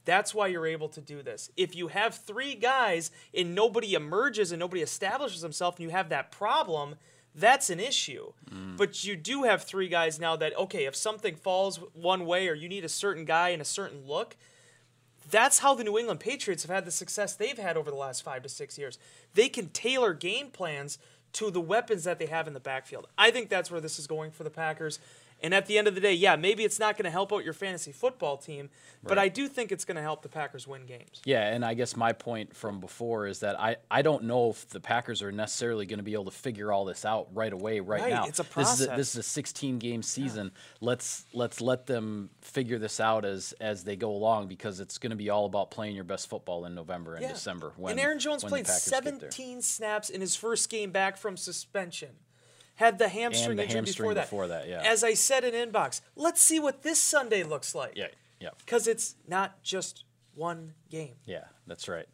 That's 0.04 0.34
why 0.34 0.48
you're 0.48 0.66
able 0.66 0.88
to 0.88 1.00
do 1.00 1.22
this. 1.22 1.50
If 1.56 1.76
you 1.76 1.86
have 1.86 2.16
three 2.16 2.56
guys 2.56 3.12
and 3.32 3.54
nobody 3.54 3.94
emerges 3.94 4.50
and 4.50 4.58
nobody 4.58 4.82
establishes 4.82 5.42
himself, 5.42 5.76
and 5.76 5.84
you 5.84 5.90
have 5.90 6.08
that 6.08 6.32
problem 6.32 6.96
that's 7.34 7.70
an 7.70 7.80
issue. 7.80 8.32
But 8.76 9.04
you 9.04 9.16
do 9.16 9.44
have 9.44 9.62
three 9.62 9.88
guys 9.88 10.20
now 10.20 10.36
that, 10.36 10.56
okay, 10.58 10.84
if 10.84 10.94
something 10.94 11.34
falls 11.34 11.78
one 11.94 12.26
way 12.26 12.48
or 12.48 12.54
you 12.54 12.68
need 12.68 12.84
a 12.84 12.88
certain 12.88 13.24
guy 13.24 13.50
and 13.50 13.62
a 13.62 13.64
certain 13.64 14.06
look, 14.06 14.36
that's 15.30 15.60
how 15.60 15.74
the 15.74 15.84
New 15.84 15.98
England 15.98 16.20
Patriots 16.20 16.62
have 16.62 16.70
had 16.70 16.84
the 16.84 16.90
success 16.90 17.34
they've 17.34 17.58
had 17.58 17.76
over 17.76 17.90
the 17.90 17.96
last 17.96 18.22
five 18.22 18.42
to 18.42 18.48
six 18.48 18.76
years. 18.76 18.98
They 19.34 19.48
can 19.48 19.68
tailor 19.68 20.12
game 20.12 20.50
plans 20.50 20.98
to 21.34 21.50
the 21.50 21.60
weapons 21.60 22.04
that 22.04 22.18
they 22.18 22.26
have 22.26 22.46
in 22.46 22.52
the 22.52 22.60
backfield. 22.60 23.06
I 23.16 23.30
think 23.30 23.48
that's 23.48 23.70
where 23.70 23.80
this 23.80 23.98
is 23.98 24.06
going 24.06 24.32
for 24.32 24.44
the 24.44 24.50
Packers. 24.50 24.98
And 25.42 25.52
at 25.52 25.66
the 25.66 25.76
end 25.76 25.88
of 25.88 25.94
the 25.96 26.00
day, 26.00 26.14
yeah, 26.14 26.36
maybe 26.36 26.62
it's 26.62 26.78
not 26.78 26.96
going 26.96 27.04
to 27.04 27.10
help 27.10 27.32
out 27.32 27.44
your 27.44 27.52
fantasy 27.52 27.90
football 27.90 28.36
team, 28.36 28.70
but 29.02 29.16
Right. 29.16 29.24
I 29.24 29.28
do 29.28 29.48
think 29.48 29.72
it's 29.72 29.84
going 29.84 29.96
to 29.96 30.02
help 30.02 30.22
the 30.22 30.28
Packers 30.28 30.68
win 30.68 30.86
games. 30.86 31.20
Yeah, 31.24 31.48
and 31.52 31.64
I 31.64 31.74
guess 31.74 31.96
my 31.96 32.12
point 32.12 32.54
from 32.54 32.78
before 32.78 33.26
is 33.26 33.40
that 33.40 33.58
I, 33.58 33.76
I 33.90 34.02
don't 34.02 34.24
know 34.24 34.50
if 34.50 34.68
the 34.68 34.78
Packers 34.78 35.20
are 35.20 35.32
necessarily 35.32 35.84
going 35.84 35.98
to 35.98 36.04
be 36.04 36.12
able 36.12 36.26
to 36.26 36.30
figure 36.30 36.70
all 36.72 36.84
this 36.84 37.04
out 37.04 37.28
right 37.34 37.52
away, 37.52 37.80
right, 37.80 38.02
Right, 38.02 38.12
now. 38.12 38.26
it's 38.26 38.38
a 38.38 38.42
This 38.44 38.72
is 38.74 38.80
a, 38.82 38.86
process. 38.86 38.96
this 38.96 39.08
is 39.10 39.16
a 39.16 39.22
16 39.24 39.78
game 39.80 40.02
season. 40.02 40.52
Let's 40.80 41.24
let's 41.32 41.60
let 41.60 41.86
them 41.86 42.30
figure 42.40 42.78
this 42.78 43.00
out 43.00 43.24
as 43.24 43.52
as 43.60 43.82
they 43.82 43.96
go 43.96 44.12
along 44.12 44.46
because 44.46 44.78
it's 44.78 44.98
going 44.98 45.10
to 45.10 45.16
be 45.16 45.28
all 45.30 45.46
about 45.46 45.72
playing 45.72 45.96
your 45.96 46.04
best 46.04 46.28
football 46.28 46.64
in 46.66 46.74
November 46.76 47.14
and 47.14 47.22
Yeah. 47.22 47.32
December. 47.32 47.72
When, 47.76 47.90
and 47.92 48.00
Aaron 48.00 48.20
Jones 48.20 48.44
played 48.44 48.66
Packers 48.66 48.88
get 48.90 49.02
there. 49.04 49.30
17 49.32 49.62
snaps 49.62 50.08
in 50.08 50.20
his 50.20 50.36
first 50.36 50.70
game 50.70 50.92
back 50.92 51.16
from 51.16 51.36
suspension. 51.36 52.10
Had 52.76 52.98
the 52.98 53.08
hamstring 53.08 53.56
the 53.56 53.64
injury 53.64 53.76
hamstring 53.76 54.08
before 54.08 54.14
that. 54.14 54.24
before 54.24 54.48
that, 54.48 54.68
yeah. 54.68 54.82
As 54.84 55.04
I 55.04 55.14
said 55.14 55.44
in 55.44 55.52
inbox, 55.54 56.00
let's 56.16 56.40
see 56.40 56.58
what 56.58 56.82
this 56.82 56.98
Sunday 56.98 57.42
looks 57.42 57.74
like. 57.74 57.92
Yeah, 57.96 58.08
yeah. 58.40 58.50
Because 58.58 58.88
it's 58.88 59.14
not 59.28 59.62
just 59.62 60.04
one 60.34 60.74
game. 60.90 61.14
Yeah, 61.26 61.44
that's 61.66 61.88
right. 61.88 62.06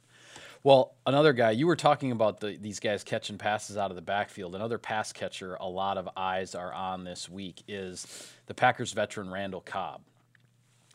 Well, 0.65 0.95
another 1.07 1.33
guy, 1.33 1.53
you 1.53 1.67
were 1.67 1.77
talking 1.77 2.11
about 2.11 2.41
the, 2.41 2.59
these 2.61 2.81
guys 2.81 3.05
catching 3.05 3.39
passes 3.39 3.77
out 3.77 3.91
of 3.91 3.95
the 3.95 4.03
backfield. 4.03 4.55
Another 4.55 4.77
pass 4.77 5.13
catcher 5.13 5.55
a 5.55 5.69
lot 5.69 5.97
of 5.97 6.09
eyes 6.17 6.55
are 6.55 6.73
on 6.73 7.05
this 7.05 7.29
week 7.29 7.63
is 7.69 8.07
the 8.47 8.55
Packers 8.55 8.93
veteran 8.93 9.31
Randall 9.31 9.61
Cobb. 9.61 10.01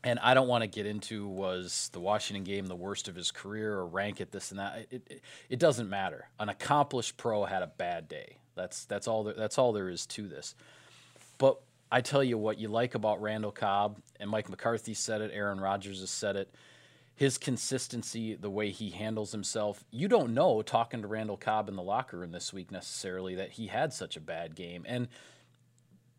And 0.03 0.19
I 0.19 0.33
don't 0.33 0.49
want 0.49 0.63
to 0.63 0.67
get 0.67 0.85
into 0.85 1.27
was 1.29 1.89
the 1.93 2.01
Washington 2.01 2.43
game 2.43 2.65
the 2.65 2.75
worst 2.75 3.07
of 3.07 3.15
his 3.15 3.31
career 3.31 3.73
or 3.73 3.87
rank 3.87 4.19
it 4.19 4.33
this 4.33 4.51
and 4.51 4.59
that. 4.59 4.87
It, 4.91 5.01
it, 5.09 5.21
it 5.49 5.59
doesn't 5.59 5.89
matter. 5.89 6.27
An 6.39 6.49
accomplished 6.49 7.15
pro 7.15 7.45
had 7.45 7.63
a 7.63 7.67
bad 7.67 8.09
day. 8.09 8.35
That's 8.55 8.85
that's 8.85 9.07
all 9.07 9.23
there, 9.23 9.33
that's 9.33 9.57
all 9.57 9.73
there 9.73 9.89
is 9.89 10.05
to 10.07 10.27
this. 10.27 10.55
But 11.37 11.59
I 11.91 12.01
tell 12.01 12.23
you 12.23 12.37
what 12.37 12.57
you 12.59 12.69
like 12.69 12.95
about 12.95 13.21
Randall 13.21 13.51
Cobb, 13.51 13.99
and 14.19 14.29
Mike 14.29 14.49
McCarthy 14.49 14.93
said 14.93 15.21
it, 15.21 15.31
Aaron 15.33 15.59
Rodgers 15.59 15.99
has 15.99 16.09
said 16.09 16.35
it. 16.35 16.53
His 17.15 17.37
consistency, 17.37 18.33
the 18.33 18.49
way 18.49 18.71
he 18.71 18.89
handles 18.89 19.31
himself. 19.31 19.83
You 19.91 20.07
don't 20.07 20.33
know 20.33 20.63
talking 20.63 21.03
to 21.03 21.07
Randall 21.07 21.37
Cobb 21.37 21.69
in 21.69 21.75
the 21.75 21.83
locker 21.83 22.17
room 22.17 22.31
this 22.31 22.51
week 22.51 22.71
necessarily 22.71 23.35
that 23.35 23.51
he 23.51 23.67
had 23.67 23.93
such 23.93 24.17
a 24.17 24.19
bad 24.19 24.55
game. 24.55 24.83
And 24.87 25.07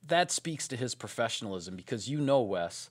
that 0.07 0.31
speaks 0.31 0.69
to 0.69 0.77
his 0.77 0.95
professionalism 0.95 1.75
because 1.75 2.09
you 2.09 2.21
know, 2.21 2.43
Wes, 2.43 2.91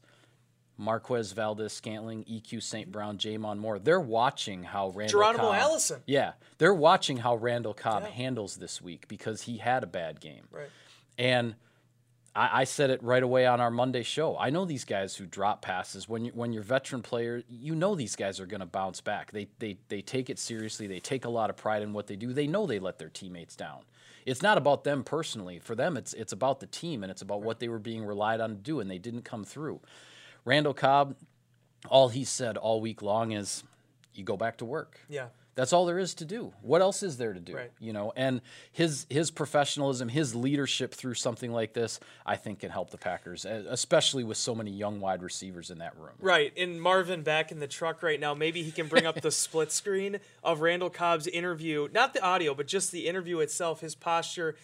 Marquez 0.77 1.31
Valdes 1.33 1.71
Scantling, 1.71 2.23
EQ 2.25 2.61
St. 2.63 2.91
Brown, 2.91 3.17
J'Mon 3.17 3.57
Moore, 3.59 3.79
they're 3.79 3.99
watching 3.99 4.63
how 4.63 4.89
Randall 4.89 5.19
Geronimo 5.19 5.43
Cobb, 5.51 5.55
Allison. 5.55 6.01
Yeah. 6.07 6.33
They're 6.57 6.73
watching 6.73 7.17
how 7.17 7.35
Randall 7.35 7.73
Cobb 7.73 8.03
Yeah. 8.03 8.09
handles 8.09 8.57
this 8.57 8.81
week 8.81 9.07
because 9.07 9.43
he 9.43 9.57
had 9.57 9.83
a 9.83 9.87
bad 9.87 10.19
game. 10.19 10.47
Right. 10.51 10.69
And 11.17 11.55
I, 12.35 12.61
I 12.61 12.63
said 12.63 12.89
it 12.89 13.03
right 13.03 13.21
away 13.21 13.45
on 13.45 13.61
our 13.61 13.69
Monday 13.69 14.01
show. 14.01 14.35
I 14.37 14.49
know 14.49 14.65
these 14.65 14.83
guys 14.85 15.15
who 15.15 15.25
drop 15.27 15.61
passes. 15.61 16.09
When 16.09 16.25
you 16.25 16.31
when 16.33 16.51
you're 16.53 16.63
veteran 16.63 17.03
player, 17.03 17.43
you 17.47 17.75
know 17.75 17.93
these 17.93 18.15
guys 18.15 18.39
are 18.39 18.47
going 18.47 18.61
to 18.61 18.65
bounce 18.65 18.99
back. 19.01 19.31
They 19.31 19.47
they 19.59 19.77
they 19.89 20.01
take 20.01 20.31
it 20.31 20.39
seriously. 20.39 20.87
They 20.87 20.99
take 20.99 21.25
a 21.25 21.29
lot 21.29 21.51
of 21.51 21.55
pride 21.57 21.83
in 21.83 21.93
what 21.93 22.07
they 22.07 22.15
do. 22.15 22.33
They 22.33 22.47
know 22.47 22.65
they 22.65 22.79
let 22.79 22.97
their 22.97 23.09
teammates 23.09 23.55
down. 23.55 23.81
It's 24.25 24.41
not 24.41 24.57
about 24.57 24.83
them 24.85 25.03
personally. 25.03 25.59
For 25.59 25.75
them, 25.75 25.95
it's 25.97 26.13
it's 26.13 26.33
about 26.33 26.59
the 26.59 26.65
team 26.65 27.03
and 27.03 27.11
it's 27.11 27.21
about 27.21 27.43
what 27.43 27.59
they 27.59 27.67
were 27.69 27.77
being 27.77 28.03
relied 28.03 28.41
on 28.41 28.49
to 28.49 28.55
do, 28.55 28.79
and 28.79 28.89
they 28.89 28.97
didn't 28.97 29.23
come 29.25 29.43
through. 29.43 29.79
Randall 30.45 30.73
Cobb, 30.73 31.15
all 31.89 32.09
he 32.09 32.23
said 32.23 32.57
all 32.57 32.81
week 32.81 33.01
long 33.01 33.31
is, 33.31 33.63
"You 34.13 34.23
go 34.23 34.37
back 34.37 34.57
to 34.57 34.65
work." 34.65 34.99
Yeah. 35.09 35.27
That's 35.55 35.71
all 35.71 35.85
there 35.85 35.99
is 35.99 36.15
to 36.15 36.25
do. 36.25 36.51
What 36.61 36.81
else 36.81 37.03
is 37.03 37.17
there 37.17 37.31
to 37.31 37.39
do? 37.39 37.55
Right. 37.55 37.71
You 37.79 37.93
know, 37.93 38.11
and 38.15 38.41
his 38.71 39.05
his 39.09 39.29
professionalism, 39.29 40.09
his 40.09 40.33
leadership 40.33 40.93
through 40.93 41.13
something 41.13 41.51
like 41.51 41.73
this, 41.73 41.99
I 42.25 42.37
think 42.37 42.59
can 42.59 42.71
help 42.71 42.89
the 42.89 42.97
Packers, 42.97 43.45
especially 43.45 44.23
with 44.23 44.37
so 44.37 44.55
many 44.55 44.71
young 44.71 44.99
wide 44.99 45.21
receivers 45.21 45.69
in 45.69 45.77
that 45.77 45.95
room. 45.97 46.13
Right. 46.19 46.51
And 46.57 46.81
Marvin 46.81 47.21
back 47.21 47.51
in 47.51 47.59
the 47.59 47.67
truck 47.67 48.01
right 48.01 48.19
now. 48.19 48.33
Maybe 48.33 48.63
he 48.63 48.71
can 48.71 48.87
bring 48.87 49.05
up 49.05 49.21
the 49.21 49.31
split 49.31 49.71
screen 49.71 50.19
of 50.43 50.61
Randall 50.61 50.89
Cobb's 50.89 51.27
interview, 51.27 51.87
not 51.93 52.13
the 52.13 52.23
audio, 52.23 52.55
but 52.55 52.65
just 52.65 52.91
the 52.91 53.07
interview 53.07 53.39
itself, 53.39 53.81
his 53.81 53.93
posture, 53.93 54.55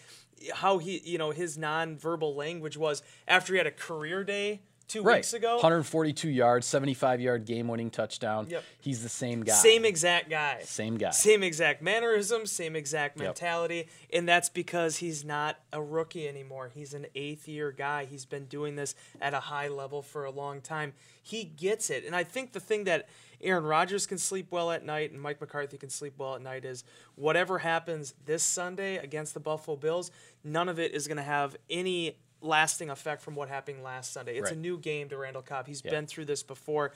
how 0.54 0.78
he, 0.78 0.98
you 1.04 1.18
know, 1.18 1.30
his 1.30 1.56
nonverbal 1.56 2.34
language 2.34 2.76
was 2.76 3.02
after 3.28 3.52
he 3.52 3.58
had 3.58 3.66
a 3.66 3.72
career 3.72 4.24
day 4.24 4.60
two 4.90 5.02
Right. 5.02 5.16
weeks 5.18 5.32
ago. 5.32 5.54
142 5.56 6.28
yards, 6.28 6.66
75 6.66 7.20
yard 7.20 7.44
game 7.44 7.68
winning 7.68 7.90
touchdown. 7.90 8.46
Yep. 8.50 8.64
He's 8.80 9.02
the 9.02 9.08
same 9.08 9.42
guy. 9.42 9.52
Same 9.54 9.84
exact 9.84 10.28
guy. 10.28 10.62
Same 10.64 10.96
guy. 10.98 11.10
Same 11.10 11.42
exact 11.42 11.80
mannerisms, 11.80 12.50
same 12.50 12.74
exact 12.74 13.16
Yep. 13.18 13.24
mentality. 13.24 13.88
And 14.12 14.28
that's 14.28 14.48
because 14.48 14.96
he's 14.96 15.24
not 15.24 15.60
a 15.72 15.80
rookie 15.80 16.28
anymore. 16.28 16.70
He's 16.74 16.92
an 16.92 17.06
eighth 17.14 17.46
year 17.46 17.70
guy. 17.70 18.04
He's 18.04 18.24
been 18.24 18.46
doing 18.46 18.74
this 18.74 18.94
at 19.20 19.32
a 19.32 19.40
high 19.40 19.68
level 19.68 20.02
for 20.02 20.24
a 20.24 20.30
long 20.30 20.60
time. 20.60 20.92
He 21.22 21.44
gets 21.44 21.88
it. 21.90 22.04
And 22.04 22.16
I 22.16 22.24
think 22.24 22.52
the 22.52 22.60
thing 22.60 22.84
that 22.84 23.08
Aaron 23.40 23.64
Rodgers 23.64 24.06
can 24.06 24.18
sleep 24.18 24.48
well 24.50 24.70
at 24.70 24.84
night 24.84 25.12
and 25.12 25.20
Mike 25.20 25.40
McCarthy 25.40 25.78
can 25.78 25.88
sleep 25.88 26.14
well 26.18 26.34
at 26.34 26.42
night 26.42 26.64
is 26.64 26.82
whatever 27.14 27.58
happens 27.60 28.14
this 28.26 28.42
Sunday 28.42 28.96
against 28.96 29.34
the 29.34 29.40
Buffalo 29.40 29.76
Bills, 29.76 30.10
none 30.42 30.68
of 30.68 30.78
it 30.78 30.92
is 30.92 31.06
going 31.06 31.16
to 31.16 31.22
have 31.22 31.56
any 31.70 32.16
lasting 32.40 32.90
effect 32.90 33.22
from 33.22 33.34
what 33.34 33.48
happened 33.48 33.82
last 33.82 34.12
Sunday. 34.12 34.36
It's 34.38 34.50
a 34.50 34.56
new 34.56 34.78
game 34.78 35.08
to 35.10 35.16
Randall 35.16 35.42
Cobb. 35.42 35.66
He's 35.66 35.82
Yeah. 35.84 35.90
been 35.90 36.06
through 36.06 36.24
this 36.26 36.42
before. 36.42 36.92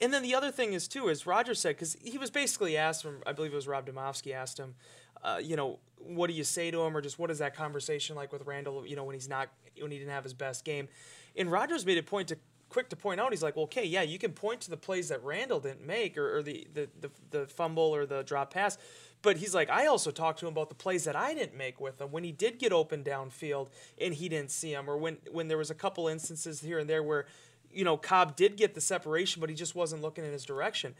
And 0.00 0.12
then 0.12 0.22
the 0.22 0.34
other 0.34 0.50
thing 0.50 0.72
is 0.72 0.88
too, 0.88 1.10
as 1.10 1.26
Roger 1.26 1.54
said, 1.54 1.76
because 1.76 1.96
he 2.02 2.18
was 2.18 2.30
basically 2.30 2.76
asked 2.76 3.02
from, 3.02 3.22
I 3.26 3.32
believe 3.32 3.52
it 3.52 3.56
was 3.56 3.68
Rob 3.68 3.86
Demovsky 3.86 4.32
asked 4.32 4.58
him, 4.58 4.74
uh, 5.22 5.40
you 5.42 5.56
know, 5.56 5.78
what 5.98 6.28
do 6.28 6.32
you 6.32 6.44
say 6.44 6.70
to 6.70 6.80
him, 6.82 6.96
or 6.96 7.02
just 7.02 7.18
what 7.18 7.30
is 7.30 7.38
that 7.38 7.54
conversation 7.54 8.16
like 8.16 8.32
with 8.32 8.46
Randall, 8.46 8.86
you 8.86 8.96
know, 8.96 9.04
when 9.04 9.14
he's 9.14 9.28
not, 9.28 9.50
when 9.78 9.90
he 9.90 9.98
didn't 9.98 10.12
have 10.12 10.24
his 10.24 10.32
best 10.34 10.64
game. 10.64 10.88
And 11.36 11.52
Rodgers 11.52 11.84
made 11.84 11.98
a 11.98 12.02
point 12.02 12.28
to 12.28 12.38
quick 12.70 12.88
to 12.88 12.96
point 12.96 13.20
out, 13.20 13.32
he's 13.32 13.42
like, 13.42 13.56
well, 13.56 13.64
okay, 13.64 13.84
yeah, 13.84 14.02
you 14.02 14.18
can 14.18 14.32
point 14.32 14.60
to 14.62 14.70
the 14.70 14.76
plays 14.76 15.08
that 15.08 15.22
Randall 15.22 15.60
didn't 15.60 15.84
make, 15.86 16.16
or, 16.16 16.38
or 16.38 16.42
the, 16.42 16.66
the 16.72 16.88
the 17.00 17.10
the 17.30 17.46
fumble 17.46 17.94
or 17.94 18.06
the 18.06 18.22
drop 18.22 18.52
pass. 18.52 18.78
But 19.22 19.36
he's 19.36 19.54
like, 19.54 19.68
I 19.68 19.86
also 19.86 20.10
talked 20.10 20.38
to 20.40 20.46
him 20.46 20.52
about 20.52 20.68
the 20.70 20.74
plays 20.74 21.04
that 21.04 21.14
I 21.14 21.34
didn't 21.34 21.56
make 21.56 21.78
with 21.80 22.00
him 22.00 22.10
when 22.10 22.24
he 22.24 22.32
did 22.32 22.58
get 22.58 22.72
open 22.72 23.04
downfield 23.04 23.68
and 24.00 24.14
he 24.14 24.28
didn't 24.28 24.50
see 24.50 24.72
him, 24.72 24.88
or 24.88 24.96
when 24.96 25.18
when 25.30 25.48
there 25.48 25.58
was 25.58 25.70
a 25.70 25.74
couple 25.74 26.08
instances 26.08 26.60
here 26.60 26.78
and 26.78 26.88
there 26.88 27.02
where, 27.02 27.26
you 27.70 27.84
know, 27.84 27.96
Cobb 27.98 28.34
did 28.34 28.56
get 28.56 28.74
the 28.74 28.80
separation, 28.80 29.40
but 29.40 29.50
he 29.50 29.56
just 29.56 29.74
wasn't 29.74 30.00
looking 30.02 30.24
in 30.24 30.32
his 30.32 30.44
direction. 30.44 30.94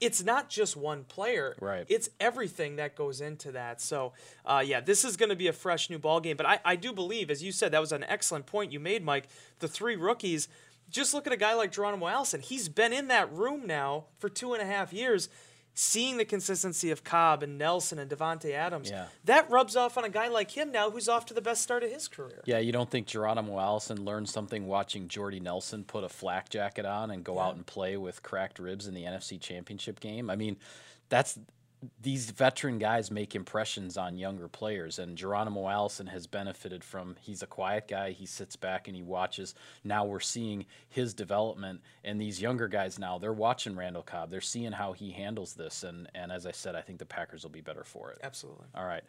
it's 0.00 0.22
not 0.24 0.48
just 0.48 0.76
one 0.76 1.04
player. 1.04 1.54
Right. 1.60 1.86
It's 1.88 2.10
everything 2.18 2.76
that 2.76 2.96
goes 2.96 3.20
into 3.20 3.52
that. 3.52 3.80
So, 3.80 4.12
uh, 4.44 4.62
yeah, 4.66 4.80
this 4.80 5.04
is 5.04 5.16
going 5.16 5.28
to 5.28 5.36
be 5.36 5.46
a 5.46 5.52
fresh 5.52 5.88
new 5.90 5.98
ball 5.98 6.18
game. 6.20 6.36
But 6.36 6.46
I, 6.46 6.58
I 6.64 6.76
do 6.76 6.92
believe, 6.92 7.30
as 7.30 7.40
you 7.42 7.52
said, 7.52 7.70
that 7.70 7.80
was 7.80 7.92
an 7.92 8.04
excellent 8.08 8.46
point 8.46 8.72
you 8.72 8.80
made, 8.80 9.04
Mike. 9.04 9.28
The 9.60 9.68
three 9.68 9.94
rookies. 9.94 10.48
Just 10.90 11.14
look 11.14 11.26
at 11.28 11.32
a 11.32 11.36
guy 11.36 11.54
like 11.54 11.70
Geronimo 11.70 12.08
Allison. 12.08 12.40
He's 12.40 12.68
been 12.68 12.92
in 12.92 13.08
that 13.08 13.32
room 13.32 13.64
now 13.64 14.06
for 14.18 14.28
two 14.28 14.52
and 14.52 14.60
a 14.60 14.66
half 14.66 14.92
years 14.92 15.28
seeing 15.74 16.18
the 16.18 16.24
consistency 16.24 16.90
of 16.90 17.02
Cobb 17.02 17.42
and 17.42 17.56
Nelson 17.56 17.98
and 17.98 18.10
Davante 18.10 18.52
Adams, 18.52 18.90
Yeah. 18.90 19.06
that 19.24 19.48
rubs 19.50 19.74
off 19.74 19.96
on 19.96 20.04
a 20.04 20.08
guy 20.10 20.28
like 20.28 20.50
him 20.50 20.70
now 20.70 20.90
who's 20.90 21.08
off 21.08 21.24
to 21.26 21.34
the 21.34 21.40
best 21.40 21.62
start 21.62 21.82
of 21.82 21.90
his 21.90 22.08
career. 22.08 22.42
Yeah, 22.44 22.58
you 22.58 22.72
don't 22.72 22.90
think 22.90 23.06
Geronimo 23.06 23.58
Allison 23.58 24.04
learned 24.04 24.28
something 24.28 24.66
watching 24.66 25.08
Jordy 25.08 25.40
Nelson 25.40 25.84
put 25.84 26.04
a 26.04 26.08
flak 26.10 26.50
jacket 26.50 26.84
on 26.84 27.10
and 27.10 27.24
go 27.24 27.38
out 27.38 27.54
and 27.56 27.66
play 27.66 27.96
with 27.96 28.22
cracked 28.22 28.58
ribs 28.58 28.86
in 28.86 28.94
the 28.94 29.04
NFC 29.04 29.38
Championship 29.40 29.98
game? 30.00 30.28
I 30.28 30.36
mean, 30.36 30.58
that's 31.08 31.38
these 32.00 32.30
veteran 32.30 32.78
guys 32.78 33.10
make 33.10 33.34
impressions 33.34 33.96
on 33.96 34.16
younger 34.16 34.48
players, 34.48 34.98
and 34.98 35.16
Geronimo 35.16 35.68
Allison 35.68 36.06
has 36.06 36.26
benefited 36.26 36.84
from. 36.84 37.16
He's 37.20 37.42
a 37.42 37.46
quiet 37.46 37.88
guy. 37.88 38.12
He 38.12 38.26
sits 38.26 38.56
back 38.56 38.86
and 38.88 38.96
he 38.96 39.02
watches. 39.02 39.54
Now 39.82 40.04
we're 40.04 40.20
seeing 40.20 40.66
his 40.88 41.14
development, 41.14 41.80
and 42.04 42.20
these 42.20 42.40
younger 42.40 42.68
guys 42.68 42.98
now 42.98 43.18
they're 43.18 43.32
watching 43.32 43.76
Randall 43.76 44.02
Cobb. 44.02 44.30
They're 44.30 44.40
seeing 44.40 44.72
how 44.72 44.92
he 44.92 45.10
handles 45.10 45.54
this, 45.54 45.82
and 45.82 46.08
and 46.14 46.30
as 46.30 46.46
I 46.46 46.52
said, 46.52 46.74
I 46.74 46.82
think 46.82 46.98
the 46.98 47.06
Packers 47.06 47.42
will 47.42 47.50
be 47.50 47.60
better 47.60 47.84
for 47.84 48.10
it. 48.12 48.18
Absolutely. 48.22 48.66
All 48.74 48.86
right. 48.86 49.04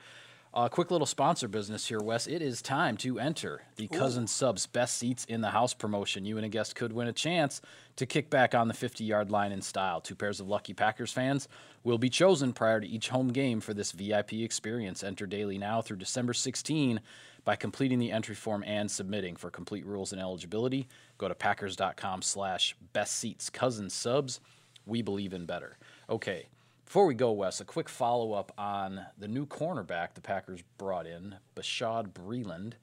A 0.55 0.69
quick 0.69 0.91
little 0.91 1.07
sponsor 1.07 1.47
business 1.47 1.87
here, 1.87 1.99
Wes. 1.99 2.27
It 2.27 2.43
is 2.43 2.61
time 2.61 2.95
to 2.97 3.19
enter 3.19 3.63
the 3.75 3.87
Cousin 3.87 4.27
Subs 4.27 4.67
Best 4.67 4.97
Seats 4.97 5.25
in 5.25 5.41
the 5.41 5.49
House 5.49 5.73
promotion. 5.73 6.25
You 6.25 6.37
and 6.37 6.45
a 6.45 6.49
guest 6.49 6.75
could 6.75 6.93
win 6.93 7.07
a 7.07 7.11
chance 7.11 7.59
to 7.95 8.05
kick 8.05 8.29
back 8.29 8.53
on 8.53 8.67
the 8.67 8.75
50 8.75 9.03
yard 9.03 9.31
line 9.31 9.51
in 9.51 9.63
style. 9.63 9.99
Two 9.99 10.13
pairs 10.13 10.39
of 10.39 10.47
lucky 10.47 10.75
Packers 10.75 11.11
fans 11.11 11.47
will 11.83 11.97
be 11.97 12.07
chosen 12.07 12.53
prior 12.53 12.79
to 12.79 12.85
each 12.85 13.09
home 13.09 13.29
game 13.29 13.61
for 13.61 13.73
this 13.73 13.93
VIP 13.93 14.33
experience. 14.33 15.03
Enter 15.03 15.25
daily 15.25 15.57
now 15.57 15.81
through 15.81 15.97
December 15.97 16.33
16 16.33 17.01
by 17.43 17.55
completing 17.55 17.97
the 17.97 18.11
entry 18.11 18.35
form 18.35 18.63
and 18.67 18.91
submitting. 18.91 19.35
For 19.35 19.49
complete 19.49 19.87
rules 19.87 20.11
and 20.11 20.21
eligibility, 20.21 20.87
go 21.17 21.27
to 21.27 21.33
packers.com 21.33 22.21
slash 22.21 22.75
best 22.93 23.17
seats. 23.17 23.49
Cousin 23.49 23.89
Subs, 23.89 24.39
we 24.85 25.01
believe 25.01 25.33
in 25.33 25.47
better. 25.47 25.79
Okay. 26.11 26.45
Before 26.93 27.07
we 27.07 27.15
go, 27.15 27.31
Wes, 27.31 27.59
a 27.59 27.65
quick 27.65 27.89
follow 27.89 28.33
up 28.33 28.51
on 28.55 29.03
the 29.17 29.27
new 29.27 29.47
cornerback 29.47 30.13
the 30.13 30.21
Packers 30.21 30.61
brought 30.77 31.07
in, 31.07 31.37
Bashaud 31.55 32.13
Breeland, 32.13 32.73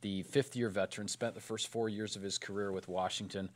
the 0.00 0.24
fifth 0.24 0.56
year 0.56 0.68
veteran, 0.68 1.06
spent 1.06 1.36
the 1.36 1.40
first 1.40 1.68
four 1.68 1.88
years 1.88 2.16
of 2.16 2.22
his 2.22 2.36
career 2.36 2.72
with 2.72 2.88
Washington. 2.88 3.48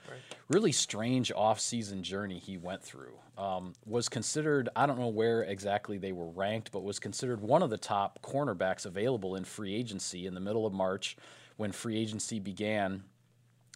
Really 0.49 0.71
strange 0.71 1.33
offseason 1.35 2.02
journey 2.02 2.38
he 2.38 2.56
went 2.56 2.80
through. 2.80 3.14
Um, 3.37 3.73
was 3.87 4.09
considered, 4.09 4.68
I 4.76 4.87
don't 4.87 5.00
know 5.00 5.09
where 5.09 5.42
exactly 5.42 5.99
they 5.99 6.12
were 6.12 6.28
ranked, 6.28 6.71
but 6.71 6.85
was 6.85 7.00
considered 7.00 7.40
one 7.40 7.64
of 7.64 7.71
the 7.71 7.76
top 7.76 8.21
cornerbacks 8.23 8.87
available 8.87 9.35
in 9.35 9.42
free 9.42 9.75
agency 9.75 10.28
in 10.28 10.35
the 10.35 10.40
middle 10.40 10.64
of 10.64 10.73
March 10.73 11.16
when 11.56 11.73
free 11.73 11.99
agency 11.99 12.38
began. 12.38 13.02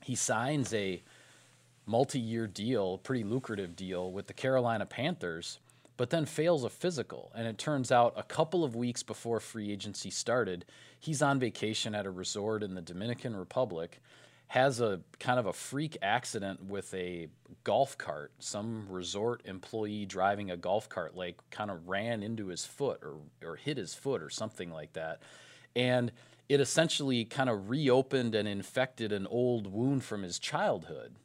He 0.04 0.14
signs 0.14 0.72
a 0.72 1.02
multi 1.84 2.20
year 2.20 2.46
deal, 2.46 2.96
pretty 2.96 3.24
lucrative 3.24 3.74
deal 3.74 4.12
with 4.12 4.28
the 4.28 4.34
Carolina 4.34 4.86
Panthers, 4.86 5.58
but 5.98 6.10
then 6.10 6.24
fails 6.24 6.64
a 6.64 6.70
physical. 6.70 7.30
And 7.34 7.46
it 7.46 7.58
turns 7.58 7.92
out 7.92 8.14
a 8.16 8.22
couple 8.22 8.64
of 8.64 8.74
weeks 8.74 9.02
before 9.02 9.40
free 9.40 9.70
agency 9.70 10.10
started, 10.10 10.64
he's 10.98 11.20
on 11.20 11.38
vacation 11.38 11.94
at 11.94 12.06
a 12.06 12.10
resort 12.10 12.62
in 12.62 12.74
the 12.74 12.80
Dominican 12.80 13.36
Republic, 13.36 14.00
has 14.46 14.80
a 14.80 15.00
kind 15.18 15.38
of 15.38 15.46
a 15.46 15.52
freak 15.52 15.98
accident 16.00 16.64
with 16.64 16.94
a 16.94 17.28
golf 17.64 17.98
cart. 17.98 18.32
Some 18.38 18.86
resort 18.88 19.42
employee 19.44 20.06
driving 20.06 20.50
a 20.50 20.56
golf 20.56 20.88
cart, 20.88 21.16
like, 21.16 21.36
kind 21.50 21.70
of 21.70 21.88
ran 21.88 22.22
into 22.22 22.46
his 22.46 22.64
foot 22.64 23.00
or, 23.02 23.16
or 23.46 23.56
hit 23.56 23.76
his 23.76 23.92
foot 23.92 24.22
or 24.22 24.30
something 24.30 24.70
like 24.70 24.92
that. 24.92 25.20
And 25.74 26.12
it 26.48 26.60
essentially 26.60 27.24
kind 27.24 27.50
of 27.50 27.68
reopened 27.68 28.36
and 28.36 28.48
infected 28.48 29.12
an 29.12 29.26
old 29.26 29.66
wound 29.66 30.04
from 30.04 30.22
his 30.22 30.38
childhood. 30.38 31.16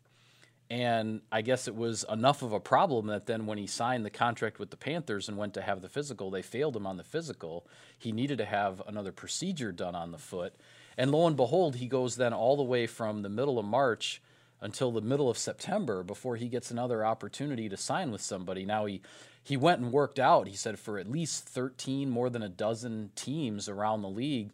And 0.69 1.21
I 1.31 1.41
guess 1.41 1.67
it 1.67 1.75
was 1.75 2.05
enough 2.09 2.41
of 2.41 2.53
a 2.53 2.59
problem 2.59 3.07
that 3.07 3.25
then 3.25 3.45
when 3.45 3.57
he 3.57 3.67
signed 3.67 4.05
the 4.05 4.09
contract 4.09 4.59
with 4.59 4.71
the 4.71 4.77
Panthers 4.77 5.27
and 5.27 5.37
went 5.37 5.53
to 5.53 5.61
have 5.61 5.81
the 5.81 5.89
physical, 5.89 6.31
they 6.31 6.41
failed 6.41 6.75
him 6.75 6.87
on 6.87 6.97
the 6.97 7.03
physical. 7.03 7.67
He 7.97 8.11
needed 8.11 8.37
to 8.39 8.45
have 8.45 8.81
another 8.87 9.11
procedure 9.11 9.71
done 9.71 9.93
on 9.93 10.11
the 10.11 10.17
foot. 10.17 10.55
And 10.97 11.11
lo 11.11 11.27
and 11.27 11.35
behold, 11.35 11.75
he 11.75 11.87
goes 11.87 12.15
then 12.15 12.33
all 12.33 12.55
the 12.55 12.63
way 12.63 12.87
from 12.87 13.21
the 13.21 13.29
middle 13.29 13.59
of 13.59 13.65
March 13.65 14.21
until 14.61 14.91
the 14.91 15.01
middle 15.01 15.29
of 15.29 15.37
September 15.37 16.03
before 16.03 16.37
he 16.37 16.47
gets 16.47 16.71
another 16.71 17.05
opportunity 17.05 17.67
to 17.69 17.77
sign 17.77 18.11
with 18.11 18.21
somebody. 18.21 18.65
Now 18.65 18.85
he 18.85 19.01
he 19.43 19.57
went 19.57 19.81
and 19.81 19.91
worked 19.91 20.19
out, 20.19 20.47
he 20.47 20.55
said, 20.55 20.79
for 20.79 20.97
at 20.97 21.11
least 21.11 21.43
13, 21.49 22.09
more 22.09 22.29
than 22.29 22.41
a 22.41 22.49
dozen 22.49 23.11
teams 23.13 23.67
around 23.67 24.01
the 24.01 24.09
league. 24.09 24.51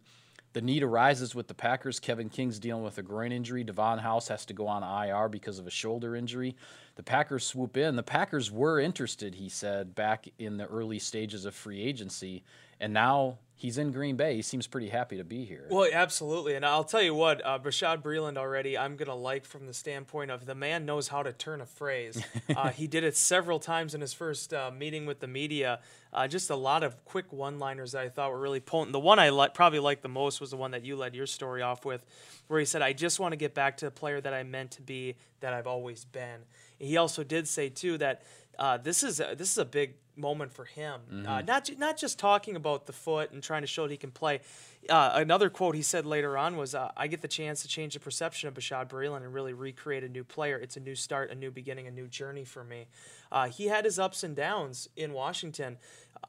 The 0.52 0.60
need 0.60 0.82
arises 0.82 1.34
with 1.34 1.46
the 1.46 1.54
Packers. 1.54 2.00
Kevin 2.00 2.28
King's 2.28 2.58
dealing 2.58 2.82
with 2.82 2.98
a 2.98 3.02
groin 3.02 3.30
injury. 3.30 3.62
Devon 3.62 3.98
House 3.98 4.26
has 4.28 4.44
to 4.46 4.52
go 4.52 4.66
on 4.66 4.82
IR 4.82 5.28
because 5.28 5.60
of 5.60 5.66
a 5.66 5.70
shoulder 5.70 6.16
injury. 6.16 6.56
The 6.96 7.04
Packers 7.04 7.46
swoop 7.46 7.76
in. 7.76 7.94
The 7.94 8.02
Packers 8.02 8.50
were 8.50 8.80
interested, 8.80 9.36
he 9.36 9.48
said, 9.48 9.94
back 9.94 10.26
in 10.38 10.56
the 10.56 10.66
early 10.66 10.98
stages 10.98 11.44
of 11.44 11.54
free 11.54 11.80
agency. 11.80 12.42
And 12.80 12.92
now 12.92 13.38
he's 13.60 13.76
in 13.76 13.92
Green 13.92 14.16
Bay. 14.16 14.36
He 14.36 14.42
seems 14.42 14.66
pretty 14.66 14.88
happy 14.88 15.18
to 15.18 15.24
be 15.24 15.44
here. 15.44 15.66
Well, 15.70 15.86
absolutely. 15.92 16.54
And 16.54 16.64
I'll 16.64 16.82
tell 16.82 17.02
you 17.02 17.14
what, 17.14 17.44
uh, 17.44 17.58
Bashaud 17.58 18.02
Breeland 18.02 18.38
already, 18.38 18.78
I'm 18.78 18.96
going 18.96 19.08
to 19.08 19.14
like 19.14 19.44
from 19.44 19.66
the 19.66 19.74
standpoint 19.74 20.30
of 20.30 20.46
the 20.46 20.54
man 20.54 20.86
knows 20.86 21.08
how 21.08 21.22
to 21.22 21.34
turn 21.34 21.60
a 21.60 21.66
phrase. 21.66 22.22
uh, 22.56 22.70
he 22.70 22.86
did 22.86 23.04
it 23.04 23.18
several 23.18 23.58
times 23.58 23.94
in 23.94 24.00
his 24.00 24.14
first 24.14 24.54
uh, 24.54 24.70
meeting 24.70 25.04
with 25.04 25.20
the 25.20 25.26
media. 25.26 25.80
Uh, 26.10 26.26
just 26.26 26.48
a 26.48 26.56
lot 26.56 26.82
of 26.82 27.04
quick 27.04 27.34
one 27.34 27.58
liners 27.58 27.92
that 27.92 28.00
I 28.00 28.08
thought 28.08 28.30
were 28.30 28.40
really 28.40 28.60
potent. 28.60 28.92
The 28.92 28.98
one 28.98 29.18
I 29.18 29.28
li- 29.28 29.48
probably 29.52 29.78
liked 29.78 30.02
the 30.02 30.08
most 30.08 30.40
was 30.40 30.50
the 30.50 30.56
one 30.56 30.70
that 30.70 30.82
you 30.82 30.96
led 30.96 31.14
your 31.14 31.26
story 31.26 31.60
off 31.60 31.84
with, 31.84 32.06
where 32.48 32.58
he 32.58 32.64
said, 32.64 32.80
I 32.80 32.94
just 32.94 33.20
want 33.20 33.32
to 33.32 33.36
get 33.36 33.54
back 33.54 33.76
to 33.78 33.84
the 33.84 33.90
player 33.90 34.22
that 34.22 34.32
I 34.32 34.42
meant 34.42 34.70
to 34.72 34.82
be, 34.82 35.16
that 35.40 35.52
I've 35.52 35.66
always 35.66 36.06
been. 36.06 36.40
He 36.80 36.96
also 36.96 37.22
did 37.22 37.46
say, 37.46 37.68
too, 37.68 37.96
that. 37.98 38.22
Uh, 38.58 38.76
this 38.76 39.02
is 39.02 39.20
a, 39.20 39.34
this 39.38 39.50
is 39.50 39.56
a 39.56 39.64
big 39.64 39.94
moment 40.16 40.52
for 40.52 40.66
him. 40.66 41.00
Uh, 41.26 41.40
not 41.40 41.64
ju- 41.64 41.76
not 41.78 41.96
just 41.96 42.18
talking 42.18 42.56
about 42.56 42.84
the 42.84 42.92
foot 42.92 43.32
and 43.32 43.42
trying 43.42 43.62
to 43.62 43.66
show 43.66 43.84
that 43.84 43.90
he 43.90 43.96
can 43.96 44.10
play. 44.10 44.40
Uh, 44.86 45.12
another 45.14 45.48
quote 45.48 45.74
he 45.74 45.80
said 45.80 46.04
later 46.04 46.36
on 46.36 46.58
was, 46.58 46.74
uh, 46.74 46.90
"I 46.94 47.06
get 47.06 47.22
the 47.22 47.28
chance 47.28 47.62
to 47.62 47.68
change 47.68 47.94
the 47.94 48.00
perception 48.00 48.48
of 48.48 48.54
Bashaud 48.54 48.90
Breeland 48.90 49.22
and 49.24 49.32
really 49.32 49.54
recreate 49.54 50.04
a 50.04 50.10
new 50.10 50.24
player. 50.24 50.58
It's 50.58 50.76
a 50.76 50.80
new 50.80 50.94
start, 50.94 51.30
a 51.30 51.34
new 51.34 51.50
beginning, 51.50 51.86
a 51.86 51.90
new 51.90 52.06
journey 52.06 52.44
for 52.44 52.62
me." 52.62 52.88
Uh, 53.32 53.48
he 53.48 53.68
had 53.68 53.86
his 53.86 53.98
ups 53.98 54.22
and 54.22 54.36
downs 54.36 54.90
in 54.94 55.14
Washington. 55.14 55.78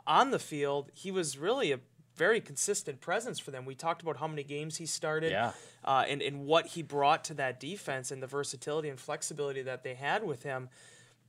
On 0.08 0.32
the 0.32 0.40
field, 0.40 0.90
he 0.94 1.12
was 1.12 1.38
really 1.38 1.74
a 1.74 1.80
very 2.16 2.42
consistent 2.42 3.00
presence 3.02 3.40
for 3.40 3.52
them. 3.52 3.66
We 3.66 3.76
talked 3.76 4.02
about 4.02 4.18
how 4.18 4.28
many 4.28 4.44
games 4.44 4.78
he 4.78 4.86
started 4.86 5.32
Yeah. 5.32 5.54
uh, 5.86 6.04
and, 6.08 6.22
and 6.22 6.46
what 6.46 6.68
he 6.68 6.82
brought 6.84 7.24
to 7.26 7.34
that 7.36 7.60
defense 7.60 8.12
and 8.12 8.22
the 8.22 8.28
versatility 8.28 8.90
and 8.90 9.00
flexibility 9.00 9.62
that 9.64 9.84
they 9.84 9.94
had 9.96 10.24
with 10.24 10.44
him. 10.44 10.70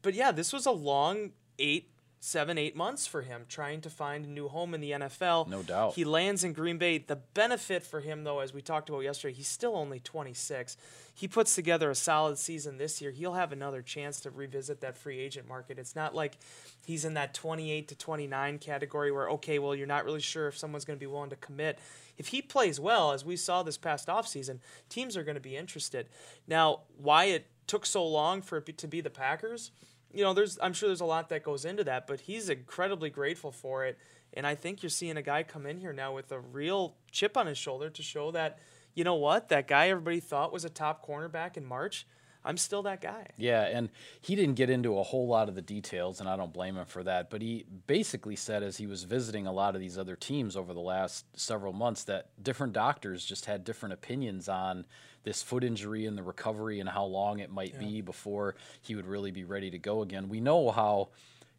But 0.02 0.14
yeah, 0.14 0.32
this 0.32 0.52
was 0.52 0.66
a 0.66 0.72
long 0.72 1.30
eight, 1.58 1.91
seven, 2.24 2.56
eight 2.56 2.76
months 2.76 3.04
for 3.04 3.22
him 3.22 3.44
trying 3.48 3.80
to 3.80 3.90
find 3.90 4.24
a 4.24 4.28
new 4.28 4.46
home 4.46 4.74
in 4.74 4.80
the 4.80 4.92
NFL. 4.92 5.48
No 5.48 5.60
doubt. 5.60 5.94
He 5.94 6.04
lands 6.04 6.44
in 6.44 6.52
Green 6.52 6.78
Bay. 6.78 6.98
The 6.98 7.16
benefit 7.16 7.82
for 7.82 7.98
him, 7.98 8.22
though, 8.22 8.38
as 8.38 8.54
we 8.54 8.62
talked 8.62 8.88
about 8.88 9.00
yesterday, 9.00 9.34
he's 9.34 9.48
still 9.48 9.74
only 9.74 9.98
26. 9.98 10.76
He 11.14 11.26
puts 11.26 11.56
together 11.56 11.90
a 11.90 11.96
solid 11.96 12.38
season 12.38 12.78
this 12.78 13.02
year. 13.02 13.10
He'll 13.10 13.34
have 13.34 13.50
another 13.50 13.82
chance 13.82 14.20
to 14.20 14.30
revisit 14.30 14.80
that 14.82 14.96
free 14.96 15.18
agent 15.18 15.48
market. 15.48 15.80
It's 15.80 15.96
not 15.96 16.14
like 16.14 16.38
he's 16.86 17.04
in 17.04 17.14
that 17.14 17.34
28 17.34 17.88
to 17.88 17.96
29 17.96 18.58
category 18.60 19.10
where, 19.10 19.28
okay, 19.30 19.58
well, 19.58 19.74
you're 19.74 19.88
not 19.88 20.04
really 20.04 20.20
sure 20.20 20.46
if 20.46 20.56
someone's 20.56 20.84
going 20.84 20.96
to 20.96 21.00
be 21.00 21.08
willing 21.08 21.30
to 21.30 21.36
commit. 21.36 21.80
If 22.18 22.28
he 22.28 22.40
plays 22.40 22.78
well, 22.78 23.10
as 23.10 23.24
we 23.24 23.34
saw 23.34 23.64
this 23.64 23.76
past 23.76 24.06
offseason, 24.06 24.60
teams 24.88 25.16
are 25.16 25.24
going 25.24 25.34
to 25.34 25.40
be 25.40 25.56
interested. 25.56 26.08
Now, 26.46 26.82
why 26.96 27.24
it 27.24 27.48
took 27.66 27.84
so 27.84 28.06
long 28.06 28.42
for 28.42 28.58
it 28.58 28.78
to 28.78 28.86
be 28.86 29.00
the 29.00 29.10
Packers, 29.10 29.72
you 30.12 30.22
know, 30.22 30.34
there's 30.34 30.58
I'm 30.62 30.72
sure 30.72 30.88
there's 30.88 31.00
a 31.00 31.06
lot 31.06 31.28
that 31.30 31.42
goes 31.42 31.64
into 31.64 31.84
that, 31.84 32.06
but 32.06 32.20
he's 32.20 32.48
incredibly 32.48 33.10
grateful 33.10 33.52
for 33.52 33.84
it. 33.84 33.98
And 34.34 34.46
I 34.46 34.54
think 34.54 34.82
you're 34.82 34.90
seeing 34.90 35.16
a 35.16 35.22
guy 35.22 35.42
come 35.42 35.66
in 35.66 35.78
here 35.78 35.92
now 35.92 36.14
with 36.14 36.32
a 36.32 36.40
real 36.40 36.96
chip 37.10 37.36
on 37.36 37.46
his 37.46 37.58
shoulder 37.58 37.90
to 37.90 38.02
show 38.02 38.30
that, 38.30 38.58
you 38.94 39.04
know 39.04 39.14
what, 39.14 39.48
that 39.50 39.68
guy 39.68 39.88
everybody 39.88 40.20
thought 40.20 40.52
was 40.52 40.64
a 40.64 40.70
top 40.70 41.06
cornerback 41.06 41.56
in 41.56 41.64
March, 41.64 42.06
I'm 42.44 42.56
still 42.56 42.82
that 42.82 43.00
guy. 43.00 43.28
Yeah, 43.36 43.62
and 43.62 43.90
he 44.20 44.34
didn't 44.34 44.54
get 44.54 44.68
into 44.68 44.98
a 44.98 45.02
whole 45.02 45.28
lot 45.28 45.48
of 45.48 45.54
the 45.54 45.62
details, 45.62 46.18
and 46.20 46.28
I 46.28 46.36
don't 46.36 46.52
blame 46.52 46.76
him 46.76 46.86
for 46.86 47.04
that. 47.04 47.30
But 47.30 47.40
he 47.42 47.66
basically 47.86 48.36
said, 48.36 48.62
as 48.62 48.78
he 48.78 48.86
was 48.86 49.04
visiting 49.04 49.46
a 49.46 49.52
lot 49.52 49.74
of 49.74 49.80
these 49.80 49.96
other 49.96 50.16
teams 50.16 50.56
over 50.56 50.74
the 50.74 50.80
last 50.80 51.24
several 51.38 51.72
months, 51.72 52.04
that 52.04 52.30
different 52.42 52.72
doctors 52.72 53.24
just 53.24 53.46
had 53.46 53.64
different 53.64 53.92
opinions 53.92 54.48
on 54.48 54.86
this 55.24 55.42
foot 55.42 55.64
injury 55.64 56.06
and 56.06 56.16
the 56.16 56.22
recovery 56.22 56.80
and 56.80 56.88
how 56.88 57.04
long 57.04 57.38
it 57.38 57.50
might 57.50 57.78
be 57.78 58.00
before 58.00 58.54
he 58.80 58.94
would 58.94 59.06
really 59.06 59.30
be 59.30 59.44
ready 59.44 59.70
to 59.70 59.78
go 59.78 60.02
again. 60.02 60.28
We 60.28 60.40
know 60.40 60.70
how 60.70 61.08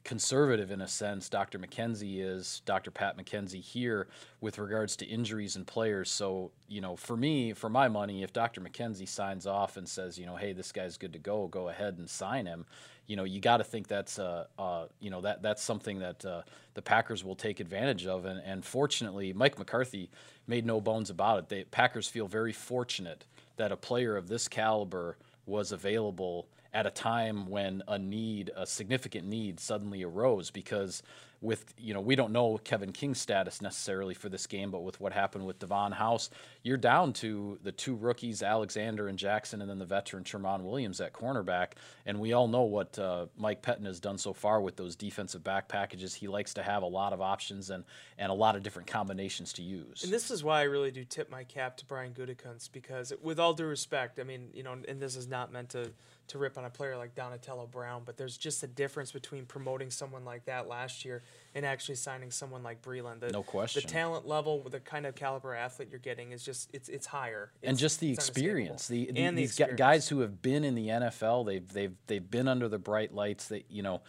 conservative 0.03 0.71
in 0.71 0.81
a 0.81 0.87
sense 0.87 1.29
Dr. 1.29 1.57
McKenzie 1.57 2.19
is, 2.19 2.61
Dr. 2.65 2.91
Pat 2.91 3.17
McKenzie 3.17 3.61
here 3.61 4.07
with 4.41 4.57
regards 4.57 4.95
to 4.97 5.05
injuries 5.05 5.55
and 5.55 5.65
players. 5.65 6.09
So, 6.11 6.51
you 6.67 6.81
know, 6.81 6.95
for 6.95 7.15
me, 7.15 7.53
for 7.53 7.69
my 7.69 7.87
money, 7.87 8.23
if 8.23 8.33
Dr. 8.33 8.61
McKenzie 8.61 9.07
signs 9.07 9.47
off 9.47 9.77
and 9.77 9.87
says, 9.87 10.17
you 10.17 10.25
know, 10.25 10.35
hey, 10.35 10.53
this 10.53 10.71
guy's 10.71 10.97
good 10.97 11.13
to 11.13 11.19
go, 11.19 11.47
go 11.47 11.69
ahead 11.69 11.95
and 11.97 12.09
sign 12.09 12.45
him. 12.45 12.65
You 13.07 13.15
know, 13.15 13.23
you 13.23 13.39
got 13.39 13.57
to 13.57 13.63
think 13.63 13.87
that's, 13.87 14.19
uh, 14.19 14.45
uh, 14.57 14.85
you 14.99 15.09
know, 15.09 15.21
that 15.21 15.41
that's 15.41 15.61
something 15.61 15.99
that 15.99 16.25
uh, 16.25 16.41
the 16.73 16.81
Packers 16.81 17.23
will 17.23 17.35
take 17.35 17.59
advantage 17.59 18.05
of. 18.05 18.25
And, 18.25 18.41
and 18.45 18.63
fortunately, 18.63 19.33
Mike 19.33 19.57
McCarthy 19.57 20.09
made 20.47 20.65
no 20.65 20.79
bones 20.81 21.09
about 21.09 21.39
it. 21.39 21.49
The 21.49 21.63
Packers 21.65 22.07
feel 22.07 22.27
very 22.27 22.53
fortunate 22.53 23.25
that 23.57 23.71
a 23.71 23.77
player 23.77 24.15
of 24.15 24.27
this 24.27 24.47
caliber 24.47 25.17
was 25.45 25.71
available 25.71 26.47
at 26.73 26.85
a 26.85 26.91
time 26.91 27.49
when 27.49 27.83
a 27.87 27.99
need, 27.99 28.51
a 28.55 28.65
significant 28.65 29.27
need, 29.27 29.59
suddenly 29.59 30.03
arose 30.03 30.49
because 30.49 31.03
with 31.43 31.73
you 31.77 31.93
know 31.93 31.99
we 31.99 32.15
don't 32.15 32.31
know 32.31 32.57
Kevin 32.57 32.93
King's 32.93 33.19
status 33.19 33.61
necessarily 33.61 34.13
for 34.13 34.29
this 34.29 34.47
game, 34.47 34.71
but 34.71 34.81
with 34.81 34.99
what 34.99 35.11
happened 35.11 35.45
with 35.45 35.59
Devon 35.59 35.91
House, 35.91 36.29
you're 36.63 36.77
down 36.77 37.11
to 37.13 37.59
the 37.63 37.71
two 37.71 37.95
rookies, 37.95 38.41
Alexander 38.41 39.09
and 39.09 39.19
Jackson, 39.19 39.61
and 39.61 39.69
then 39.69 39.77
the 39.77 39.85
veteran 39.85 40.23
Tramon 40.23 40.61
Williams 40.61 41.01
at 41.01 41.13
cornerback. 41.13 41.73
And 42.05 42.19
we 42.19 42.31
all 42.33 42.47
know 42.47 42.63
what 42.63 42.97
uh, 42.97 43.25
Mike 43.37 43.61
Pettine 43.61 43.85
has 43.85 43.99
done 43.99 44.17
so 44.17 44.33
far 44.33 44.61
with 44.61 44.77
those 44.77 44.95
defensive 44.95 45.43
back 45.43 45.67
packages. 45.67 46.15
He 46.15 46.27
likes 46.27 46.53
to 46.55 46.63
have 46.63 46.81
a 46.81 46.87
lot 46.87 47.11
of 47.11 47.21
options 47.21 47.69
and 47.69 47.83
and 48.17 48.31
a 48.31 48.35
lot 48.35 48.55
of 48.55 48.63
different 48.63 48.87
combinations 48.87 49.53
to 49.53 49.61
use. 49.61 50.03
And 50.03 50.13
this 50.13 50.31
is 50.31 50.43
why 50.43 50.61
I 50.61 50.63
really 50.63 50.91
do 50.91 51.03
tip 51.03 51.29
my 51.29 51.43
cap 51.43 51.77
to 51.77 51.85
Brian 51.85 52.13
Gutekunst 52.13 52.71
because, 52.71 53.11
with 53.21 53.39
all 53.39 53.53
due 53.53 53.65
respect, 53.65 54.17
I 54.17 54.23
mean, 54.23 54.49
you 54.53 54.63
know, 54.63 54.77
and 54.87 55.01
this 55.01 55.17
is 55.17 55.27
not 55.27 55.51
meant 55.51 55.69
to 55.71 55.91
to 56.27 56.37
rip 56.37 56.57
on 56.57 56.65
a 56.65 56.69
player 56.69 56.97
like 56.97 57.15
Donatello 57.15 57.67
Brown, 57.67 58.03
but 58.05 58.17
there's 58.17 58.37
just 58.37 58.63
a 58.63 58.67
difference 58.67 59.11
between 59.11 59.45
promoting 59.45 59.89
someone 59.89 60.23
like 60.23 60.45
that 60.45 60.67
last 60.67 61.03
year 61.03 61.21
and 61.53 61.65
actually 61.65 61.95
signing 61.95 62.31
someone 62.31 62.63
like 62.63 62.81
Breeland. 62.81 63.19
The, 63.19 63.29
no 63.29 63.43
question. 63.43 63.81
The 63.85 63.87
talent 63.87 64.27
level, 64.27 64.63
the 64.69 64.79
kind 64.79 65.05
of 65.05 65.15
caliber 65.15 65.53
athlete 65.53 65.89
you're 65.91 65.99
getting 65.99 66.31
is 66.31 66.43
just 66.43 66.69
it's 66.73 66.89
it's 66.89 67.05
higher. 67.05 67.51
It's, 67.61 67.69
and 67.69 67.77
just 67.77 67.99
the 67.99 68.11
experience, 68.11 68.87
the, 68.87 69.11
the 69.11 69.19
and 69.19 69.37
these 69.37 69.51
experience. 69.51 69.77
guys 69.77 70.09
who 70.09 70.21
have 70.21 70.41
been 70.41 70.63
in 70.63 70.75
the 70.75 70.87
NFL, 70.87 71.45
they've 71.45 71.67
they've 71.67 71.95
they've 72.07 72.31
been 72.31 72.47
under 72.47 72.67
the 72.67 72.79
bright 72.79 73.13
lights. 73.13 73.49
That 73.49 73.65
you 73.69 73.83
know 73.83 74.01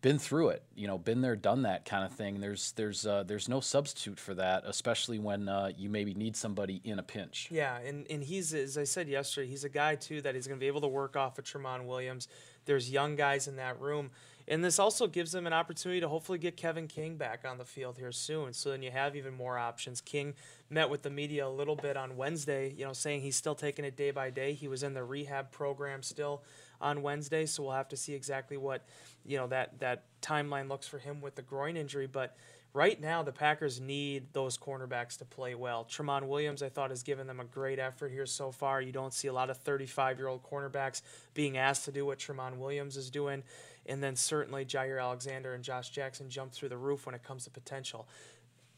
been 0.00 0.18
through 0.18 0.50
it, 0.50 0.62
you 0.76 0.86
know, 0.86 0.96
been 0.96 1.20
there, 1.20 1.34
done 1.34 1.62
that 1.62 1.84
kind 1.84 2.04
of 2.04 2.12
thing. 2.12 2.40
There's 2.40 2.72
there's 2.72 3.06
uh, 3.06 3.24
there's 3.24 3.48
no 3.48 3.60
substitute 3.60 4.20
for 4.20 4.34
that, 4.34 4.62
especially 4.66 5.18
when 5.18 5.48
uh, 5.48 5.72
you 5.76 5.88
maybe 5.88 6.14
need 6.14 6.36
somebody 6.36 6.80
in 6.84 6.98
a 6.98 7.02
pinch. 7.02 7.48
Yeah, 7.50 7.78
and, 7.78 8.06
and 8.08 8.22
he's 8.22 8.54
as 8.54 8.78
I 8.78 8.84
said 8.84 9.08
yesterday, 9.08 9.48
he's 9.48 9.64
a 9.64 9.68
guy 9.68 9.96
too 9.96 10.22
that 10.22 10.34
he's 10.34 10.46
going 10.46 10.58
to 10.58 10.62
be 10.62 10.68
able 10.68 10.82
to 10.82 10.88
work 10.88 11.16
off 11.16 11.38
of 11.38 11.44
Tramon 11.44 11.86
Williams. 11.86 12.28
There's 12.64 12.90
young 12.90 13.16
guys 13.16 13.48
in 13.48 13.56
that 13.56 13.80
room, 13.80 14.10
and 14.46 14.62
this 14.62 14.78
also 14.78 15.08
gives 15.08 15.32
them 15.32 15.46
an 15.46 15.52
opportunity 15.52 16.00
to 16.00 16.08
hopefully 16.08 16.38
get 16.38 16.56
Kevin 16.56 16.86
King 16.86 17.16
back 17.16 17.44
on 17.48 17.58
the 17.58 17.64
field 17.64 17.98
here 17.98 18.12
soon. 18.12 18.52
So 18.52 18.70
then 18.70 18.82
you 18.82 18.90
have 18.92 19.16
even 19.16 19.34
more 19.34 19.58
options. 19.58 20.00
King 20.00 20.34
met 20.70 20.90
with 20.90 21.02
the 21.02 21.10
media 21.10 21.46
a 21.46 21.50
little 21.50 21.76
bit 21.76 21.96
on 21.96 22.16
Wednesday, 22.16 22.72
you 22.76 22.84
know, 22.84 22.92
saying 22.92 23.22
he's 23.22 23.36
still 23.36 23.54
taking 23.54 23.84
it 23.84 23.96
day 23.96 24.10
by 24.12 24.30
day. 24.30 24.52
He 24.52 24.68
was 24.68 24.82
in 24.82 24.94
the 24.94 25.02
rehab 25.02 25.50
program 25.50 26.02
still 26.02 26.42
on 26.80 27.02
Wednesday, 27.02 27.46
so 27.46 27.62
we'll 27.62 27.72
have 27.72 27.88
to 27.88 27.96
see 27.96 28.14
exactly 28.14 28.56
what 28.56 28.84
you 29.24 29.36
know 29.36 29.46
that 29.48 29.78
that 29.80 30.04
timeline 30.22 30.68
looks 30.68 30.86
for 30.86 30.98
him 30.98 31.20
with 31.20 31.34
the 31.34 31.42
groin 31.42 31.76
injury. 31.76 32.06
But 32.06 32.36
right 32.72 33.00
now, 33.00 33.22
the 33.22 33.32
Packers 33.32 33.80
need 33.80 34.32
those 34.32 34.56
cornerbacks 34.56 35.18
to 35.18 35.24
play 35.24 35.54
well. 35.54 35.84
Tramon 35.84 36.28
Williams, 36.28 36.62
I 36.62 36.68
thought, 36.68 36.90
has 36.90 37.02
given 37.02 37.26
them 37.26 37.40
a 37.40 37.44
great 37.44 37.78
effort 37.78 38.10
here 38.10 38.26
so 38.26 38.50
far. 38.52 38.80
You 38.80 38.92
don't 38.92 39.12
see 39.12 39.28
a 39.28 39.32
lot 39.32 39.50
of 39.50 39.58
35 39.58 40.18
year 40.18 40.28
old 40.28 40.42
cornerbacks 40.42 41.02
being 41.34 41.56
asked 41.58 41.84
to 41.86 41.92
do 41.92 42.06
what 42.06 42.18
Tramon 42.18 42.58
Williams 42.58 42.96
is 42.96 43.10
doing. 43.10 43.42
And 43.86 44.02
then 44.02 44.16
certainly 44.16 44.66
Jaire 44.66 45.02
Alexander 45.02 45.54
and 45.54 45.64
Josh 45.64 45.88
Jackson 45.88 46.28
jump 46.28 46.52
through 46.52 46.68
the 46.68 46.76
roof 46.76 47.06
when 47.06 47.14
it 47.14 47.22
comes 47.22 47.44
to 47.44 47.50
potential. 47.50 48.06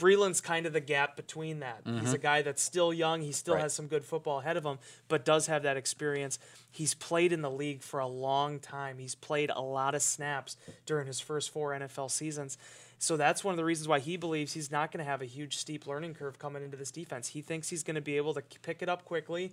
Breeland's 0.01 0.41
kind 0.41 0.65
of 0.65 0.73
the 0.73 0.81
gap 0.81 1.15
between 1.15 1.61
that. 1.61 1.85
Mm-hmm. 1.85 2.01
He's 2.01 2.15
a 2.15 2.19
guy 2.19 2.43
that's 2.43 2.63
still 2.63 2.93
young. 2.93 3.21
He 3.21 3.33
still 3.33 3.55
right. 3.55 3.63
has 3.63 3.75
some 3.75 3.87
good 3.87 4.05
football 4.05 4.41
ahead 4.41 4.57
of 4.57 4.65
him, 4.65 4.79
but 5.09 5.25
does 5.25 5.47
have 5.49 5.63
that 5.65 5.77
experience. 5.77 6.39
He's 6.71 6.95
played 6.95 7.33
in 7.33 7.43
the 7.43 7.51
league 7.51 7.83
for 7.83 8.01
a 8.01 8.07
long 8.07 8.59
time. 8.59 8.99
He's 8.99 9.15
played 9.15 9.51
a 9.55 9.61
lot 9.61 9.95
of 9.95 10.03
snaps 10.03 10.57
during 10.87 11.07
his 11.07 11.21
first 11.21 11.51
four 11.51 11.73
NFL 11.73 12.11
seasons. 12.11 12.57
So 12.99 13.17
that's 13.17 13.43
one 13.43 13.53
of 13.53 13.57
the 13.57 13.65
reasons 13.65 13.89
why 13.89 13.99
he 13.99 14.17
believes 14.17 14.53
he's 14.53 14.71
not 14.71 14.93
going 14.93 15.05
to 15.05 15.11
have 15.11 15.23
a 15.23 15.27
huge 15.27 15.57
steep 15.57 15.87
learning 15.87 16.15
curve 16.15 16.39
coming 16.39 16.63
into 16.63 16.77
this 16.77 16.91
defense. 16.91 17.29
He 17.29 17.41
thinks 17.41 17.69
he's 17.69 17.83
going 17.83 17.95
to 17.95 18.01
be 18.01 18.17
able 18.17 18.35
to 18.35 18.43
pick 18.63 18.83
it 18.83 18.89
up 18.89 19.05
quickly, 19.05 19.53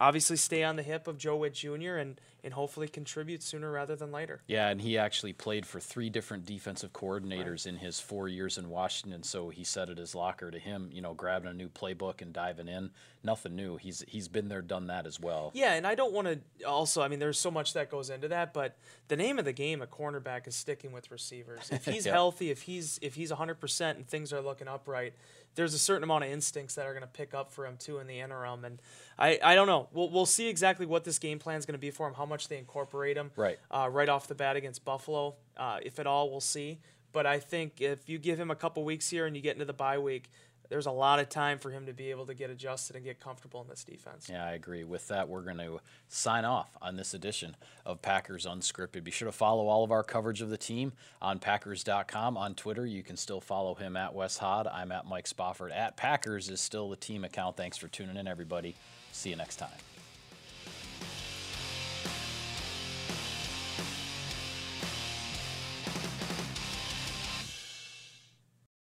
obviously 0.00 0.36
stay 0.36 0.64
on 0.64 0.76
the 0.76 0.82
hip 0.82 1.06
of 1.06 1.18
Joe 1.18 1.36
Whitt 1.36 1.54
Jr. 1.54 1.96
and 1.96 2.20
and 2.42 2.54
hopefully 2.54 2.88
contribute 2.88 3.42
sooner 3.42 3.70
rather 3.70 3.94
than 3.94 4.10
later. 4.10 4.40
Yeah, 4.46 4.68
and 4.68 4.80
he 4.80 4.96
actually 4.96 5.34
played 5.34 5.66
for 5.66 5.78
three 5.78 6.08
different 6.08 6.46
defensive 6.46 6.92
coordinators 6.92 7.66
right. 7.66 7.66
in 7.66 7.76
his 7.76 8.00
four 8.00 8.28
years 8.28 8.56
in 8.56 8.70
Washington. 8.70 9.22
So 9.22 9.50
he 9.50 9.62
said 9.62 9.90
at 9.90 9.98
his 9.98 10.14
locker 10.14 10.50
to 10.50 10.58
him, 10.58 10.88
you 10.90 11.02
know, 11.02 11.12
grabbing 11.12 11.50
a 11.50 11.52
new 11.52 11.68
playbook 11.68 12.22
and 12.22 12.32
diving 12.32 12.66
in, 12.66 12.92
nothing 13.22 13.56
new. 13.56 13.76
He's 13.76 14.02
he's 14.08 14.28
been 14.28 14.48
there, 14.48 14.62
done 14.62 14.86
that 14.86 15.06
as 15.06 15.20
well. 15.20 15.50
Yeah, 15.54 15.74
and 15.74 15.86
I 15.86 15.94
don't 15.94 16.12
want 16.12 16.28
to 16.28 16.64
also. 16.64 17.02
I 17.02 17.08
mean, 17.08 17.18
there's 17.18 17.38
so 17.38 17.50
much 17.50 17.74
that 17.74 17.90
goes 17.90 18.10
into 18.10 18.28
that, 18.28 18.54
but 18.54 18.76
the 19.08 19.16
name 19.16 19.38
of 19.38 19.44
the 19.44 19.52
game, 19.52 19.82
a 19.82 19.86
cornerback, 19.86 20.48
is 20.48 20.56
sticking 20.56 20.92
with 20.92 21.10
receivers. 21.10 21.68
If 21.70 21.84
he's 21.92 22.06
yep. 22.06 22.14
healthy, 22.14 22.50
if 22.50 22.62
he's 22.62 22.98
if 23.02 23.14
he's 23.14 23.30
100 23.30 23.60
percent 23.60 23.98
and 23.98 24.06
things 24.06 24.32
are 24.32 24.40
looking 24.40 24.68
upright 24.68 25.12
there's 25.54 25.74
a 25.74 25.78
certain 25.78 26.02
amount 26.02 26.24
of 26.24 26.30
instincts 26.30 26.74
that 26.76 26.86
are 26.86 26.92
going 26.92 27.02
to 27.02 27.08
pick 27.08 27.34
up 27.34 27.52
for 27.52 27.66
him 27.66 27.76
too 27.78 27.98
in 27.98 28.06
the 28.06 28.20
interim. 28.20 28.64
And 28.64 28.80
I, 29.18 29.38
I 29.42 29.54
don't 29.54 29.66
know. 29.66 29.88
We'll, 29.92 30.10
we'll 30.10 30.26
see 30.26 30.48
exactly 30.48 30.86
what 30.86 31.04
this 31.04 31.18
game 31.18 31.38
plan 31.38 31.58
is 31.58 31.66
going 31.66 31.74
to 31.74 31.80
be 31.80 31.90
for 31.90 32.06
him, 32.06 32.14
how 32.14 32.26
much 32.26 32.48
they 32.48 32.58
incorporate 32.58 33.16
him 33.16 33.30
right 33.36 33.58
uh, 33.70 33.88
right 33.90 34.08
off 34.08 34.28
the 34.28 34.34
bat 34.34 34.56
against 34.56 34.84
Buffalo, 34.84 35.34
uh, 35.56 35.78
if 35.82 35.98
at 35.98 36.06
all. 36.06 36.30
We'll 36.30 36.40
see. 36.40 36.78
But 37.12 37.26
I 37.26 37.40
think 37.40 37.80
if 37.80 38.08
you 38.08 38.18
give 38.18 38.38
him 38.38 38.50
a 38.50 38.54
couple 38.54 38.84
weeks 38.84 39.10
here 39.10 39.26
and 39.26 39.34
you 39.34 39.42
get 39.42 39.54
into 39.54 39.64
the 39.64 39.72
bye 39.72 39.98
week, 39.98 40.30
there's 40.70 40.86
a 40.86 40.90
lot 40.90 41.18
of 41.18 41.28
time 41.28 41.58
for 41.58 41.70
him 41.70 41.84
to 41.86 41.92
be 41.92 42.10
able 42.10 42.24
to 42.26 42.32
get 42.32 42.48
adjusted 42.48 42.96
and 42.96 43.04
get 43.04 43.20
comfortable 43.20 43.60
in 43.60 43.68
this 43.68 43.84
defense. 43.84 44.28
Yeah, 44.30 44.46
I 44.46 44.52
agree. 44.52 44.84
With 44.84 45.06
that, 45.08 45.28
we're 45.28 45.42
going 45.42 45.58
to 45.58 45.80
sign 46.08 46.44
off 46.44 46.70
on 46.80 46.96
this 46.96 47.12
edition 47.12 47.56
of 47.84 48.00
Packers 48.00 48.46
Unscripted. 48.46 49.04
Be 49.04 49.10
sure 49.10 49.26
to 49.26 49.32
follow 49.32 49.66
all 49.66 49.82
of 49.84 49.90
our 49.90 50.04
coverage 50.04 50.40
of 50.40 50.48
the 50.48 50.56
team 50.56 50.92
on 51.20 51.40
Packers.com. 51.40 52.36
On 52.38 52.54
Twitter, 52.54 52.86
you 52.86 53.02
can 53.02 53.16
still 53.16 53.40
follow 53.40 53.74
him 53.74 53.96
at 53.96 54.14
Wes 54.14 54.38
Hod. 54.38 54.68
I'm 54.68 54.92
at 54.92 55.06
Mike 55.06 55.26
Spofford. 55.26 55.72
At 55.72 55.96
Packers 55.96 56.48
is 56.48 56.60
still 56.60 56.88
the 56.88 56.96
team 56.96 57.24
account. 57.24 57.56
Thanks 57.56 57.76
for 57.76 57.88
tuning 57.88 58.16
in, 58.16 58.28
everybody. 58.28 58.76
See 59.12 59.30
you 59.30 59.36
next 59.36 59.56
time. 59.56 59.89